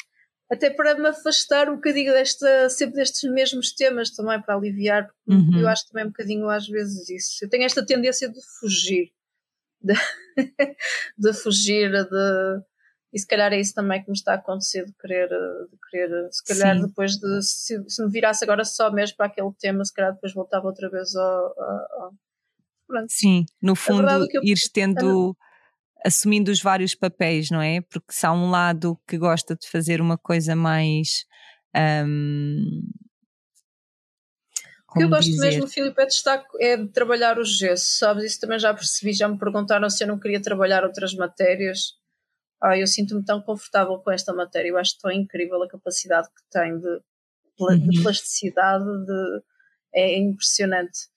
até 0.52 0.72
para 0.72 0.96
me 0.96 1.08
afastar 1.08 1.70
um 1.70 1.76
bocadinho 1.76 2.12
desta, 2.12 2.68
sempre 2.70 2.96
destes 2.96 3.30
mesmos 3.30 3.72
temas 3.72 4.10
também, 4.10 4.42
para 4.42 4.56
aliviar, 4.56 5.08
porque 5.08 5.40
uhum. 5.40 5.60
eu 5.60 5.68
acho 5.68 5.88
também 5.88 6.06
um 6.06 6.10
bocadinho 6.10 6.50
às 6.50 6.68
vezes 6.68 7.08
isso. 7.10 7.46
Eu 7.46 7.50
tenho 7.50 7.64
esta 7.66 7.86
tendência 7.86 8.28
de 8.28 8.40
fugir, 8.60 9.12
de, 9.80 9.94
de 11.16 11.34
fugir, 11.34 11.92
de, 11.92 12.62
e 13.14 13.20
se 13.20 13.28
calhar 13.28 13.54
é 13.54 13.60
isso 13.60 13.76
também 13.76 14.02
que 14.02 14.10
me 14.10 14.18
está 14.18 14.32
a 14.32 14.36
acontecer 14.38 14.86
de 14.86 14.94
querer, 14.94 15.30
de 15.30 15.78
querer 15.92 16.30
se 16.32 16.44
calhar 16.44 16.76
Sim. 16.76 16.88
depois 16.88 17.12
de, 17.12 17.42
se, 17.44 17.84
se, 17.88 18.04
me 18.04 18.10
virasse 18.10 18.44
agora 18.44 18.66
só 18.66 18.92
mesmo 18.92 19.18
para 19.18 19.28
aquele 19.28 19.52
tema, 19.60 19.86
se 19.86 19.94
calhar 19.94 20.14
depois 20.14 20.34
voltava 20.34 20.66
outra 20.66 20.90
vez 20.90 21.16
ao... 21.16 21.62
ao, 21.62 22.14
ao 22.98 23.06
Sim, 23.10 23.46
no 23.62 23.76
fundo, 23.76 24.08
eu, 24.32 24.44
ires 24.44 24.70
tendo 24.72 25.36
assumindo 26.06 26.52
os 26.52 26.62
vários 26.62 26.96
papéis, 26.96 27.50
não 27.50 27.62
é? 27.62 27.82
Porque 27.82 28.12
se 28.12 28.26
há 28.26 28.32
um 28.32 28.50
lado 28.50 29.00
que 29.08 29.18
gosta 29.18 29.56
de 29.56 29.68
fazer 29.68 30.02
uma 30.02 30.18
coisa 30.18 30.56
mais. 30.56 31.26
Um, 31.76 32.82
o 34.90 34.94
que 34.94 35.04
eu 35.04 35.10
gosto 35.10 35.30
dizer? 35.30 35.52
mesmo, 35.52 35.68
Filipe, 35.68 36.02
é 36.02 36.06
de, 36.06 36.14
estar, 36.14 36.44
é 36.60 36.78
de 36.78 36.88
trabalhar 36.88 37.38
o 37.38 37.46
gesso, 37.46 37.98
sabes? 37.98 38.24
Isso 38.24 38.40
também 38.40 38.58
já 38.58 38.74
percebi, 38.74 39.14
já 39.14 39.28
me 39.28 39.38
perguntaram 39.38 39.88
se 39.88 40.04
eu 40.04 40.08
não 40.08 40.18
queria 40.18 40.42
trabalhar 40.42 40.84
outras 40.84 41.14
matérias. 41.14 41.94
Ah, 42.62 42.78
eu 42.78 42.88
sinto-me 42.88 43.24
tão 43.24 43.40
confortável 43.42 44.00
com 44.00 44.12
esta 44.12 44.34
matéria, 44.34 44.70
eu 44.70 44.78
acho 44.78 44.98
tão 45.00 45.12
incrível 45.12 45.62
a 45.62 45.70
capacidade 45.70 46.28
que 46.28 46.42
tem 46.50 46.78
de, 46.78 47.00
de 47.78 47.98
uhum. 47.98 48.04
plasticidade, 48.04 48.86
de, 49.06 49.42
é 49.94 50.18
impressionante. 50.18 51.08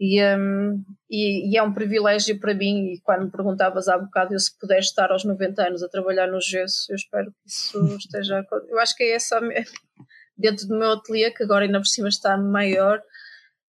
E, 0.00 0.18
um, 0.24 0.82
e, 1.10 1.52
e, 1.52 1.58
é 1.58 1.62
um 1.62 1.74
privilégio 1.74 2.40
para 2.40 2.54
mim, 2.54 2.94
e 2.94 3.00
quando 3.00 3.26
me 3.26 3.30
perguntavas 3.30 3.86
há 3.86 3.98
bocado, 3.98 4.32
eu 4.32 4.38
se 4.38 4.58
puder 4.58 4.78
estar 4.78 5.12
aos 5.12 5.24
90 5.24 5.62
anos 5.62 5.82
a 5.82 5.88
trabalhar 5.90 6.26
no 6.26 6.40
gesso, 6.40 6.90
eu 6.90 6.96
espero 6.96 7.30
que 7.30 7.50
isso 7.50 7.78
esteja. 8.00 8.42
Eu 8.68 8.80
acho 8.80 8.96
que 8.96 9.02
é 9.02 9.14
essa 9.14 9.38
dentro 10.38 10.66
do 10.66 10.78
meu 10.78 10.92
ateliê, 10.92 11.30
que 11.30 11.42
agora 11.42 11.66
ainda 11.66 11.78
por 11.78 11.86
cima 11.86 12.08
está 12.08 12.34
maior 12.38 13.02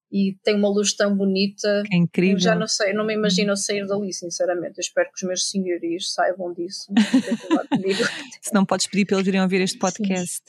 e 0.09 0.37
tem 0.41 0.55
uma 0.55 0.69
luz 0.69 0.93
tão 0.93 1.13
bonita. 1.15 1.83
É 1.91 1.97
incrível. 1.97 2.37
Eu 2.37 2.39
já 2.39 2.55
não 2.55 2.67
sei, 2.67 2.93
não 2.93 3.05
me 3.05 3.13
imagino 3.13 3.55
sair 3.57 3.85
dali, 3.85 4.13
sinceramente. 4.13 4.77
Eu 4.77 4.81
espero 4.81 5.09
que 5.09 5.15
os 5.15 5.27
meus 5.27 5.49
senhorios 5.49 6.13
saibam 6.13 6.53
disso. 6.53 6.87
se 8.41 8.53
não 8.53 8.65
podes 8.65 8.87
pedir 8.87 9.05
para 9.05 9.17
eles 9.17 9.25
virem 9.25 9.41
ouvir 9.41 9.59
este 9.59 9.77
podcast. 9.77 10.43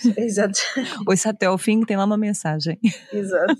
Sim. 0.00 0.14
Exato. 0.16 0.58
Ouça 1.06 1.30
até 1.30 1.46
ao 1.46 1.58
fim, 1.58 1.84
tem 1.84 1.96
lá 1.96 2.04
uma 2.04 2.16
mensagem. 2.16 2.78
Exato. 3.12 3.54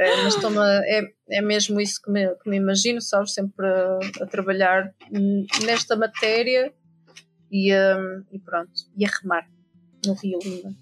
É, 0.00 0.22
mas 0.22 0.34
toma, 0.36 0.66
é, 0.84 1.02
é 1.28 1.42
mesmo 1.42 1.78
isso 1.78 2.00
que 2.02 2.10
me, 2.10 2.26
que 2.36 2.48
me 2.48 2.56
imagino, 2.56 3.02
sabes? 3.02 3.34
Sempre 3.34 3.66
a, 3.66 3.98
a 4.22 4.26
trabalhar 4.26 4.94
nesta 5.62 5.94
matéria 5.94 6.72
e, 7.52 7.70
um, 7.74 8.24
e 8.32 8.38
pronto, 8.38 8.72
e 8.96 9.04
a 9.04 9.10
remar 9.20 9.46
no 10.06 10.14
Rio 10.14 10.38
Lima. 10.42 10.74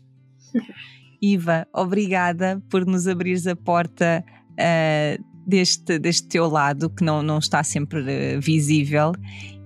Iva, 1.21 1.67
obrigada 1.73 2.63
por 2.71 2.87
nos 2.87 3.09
abrires 3.09 3.45
a 3.49 3.57
porta 3.57 4.25
uh, 4.53 5.25
deste, 5.45 5.99
deste 5.99 6.29
teu 6.29 6.47
lado 6.47 6.89
que 6.89 7.03
não, 7.03 7.21
não 7.21 7.39
está 7.39 7.65
sempre 7.65 8.01
uh, 8.01 8.41
visível 8.41 9.11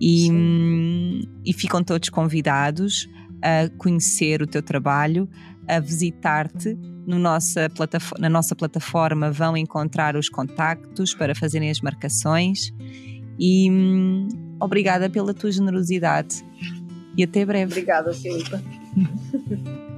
e, 0.01 0.33
um, 0.33 1.21
e 1.45 1.53
ficam 1.53 1.85
todos 1.85 2.09
convidados 2.09 3.07
a 3.43 3.69
conhecer 3.77 4.41
o 4.41 4.47
teu 4.47 4.63
trabalho, 4.63 5.29
a 5.69 5.81
visitar-te. 5.81 6.79
No 7.07 7.19
nossa 7.19 7.69
na 8.19 8.31
nossa 8.31 8.55
plataforma 8.55 9.33
vão 9.33 9.57
encontrar 9.57 10.15
os 10.15 10.29
contactos 10.29 11.13
para 11.15 11.35
fazerem 11.35 11.69
as 11.69 11.81
marcações 11.81 12.73
e 13.39 13.69
hum, 13.69 14.29
obrigada 14.61 15.11
pela 15.11 15.35
tua 15.35 15.51
generosidade 15.51 16.45
e 17.17 17.25
até 17.25 17.45
breve. 17.45 17.73
Obrigada, 17.73 18.13
Filipe. 18.15 18.51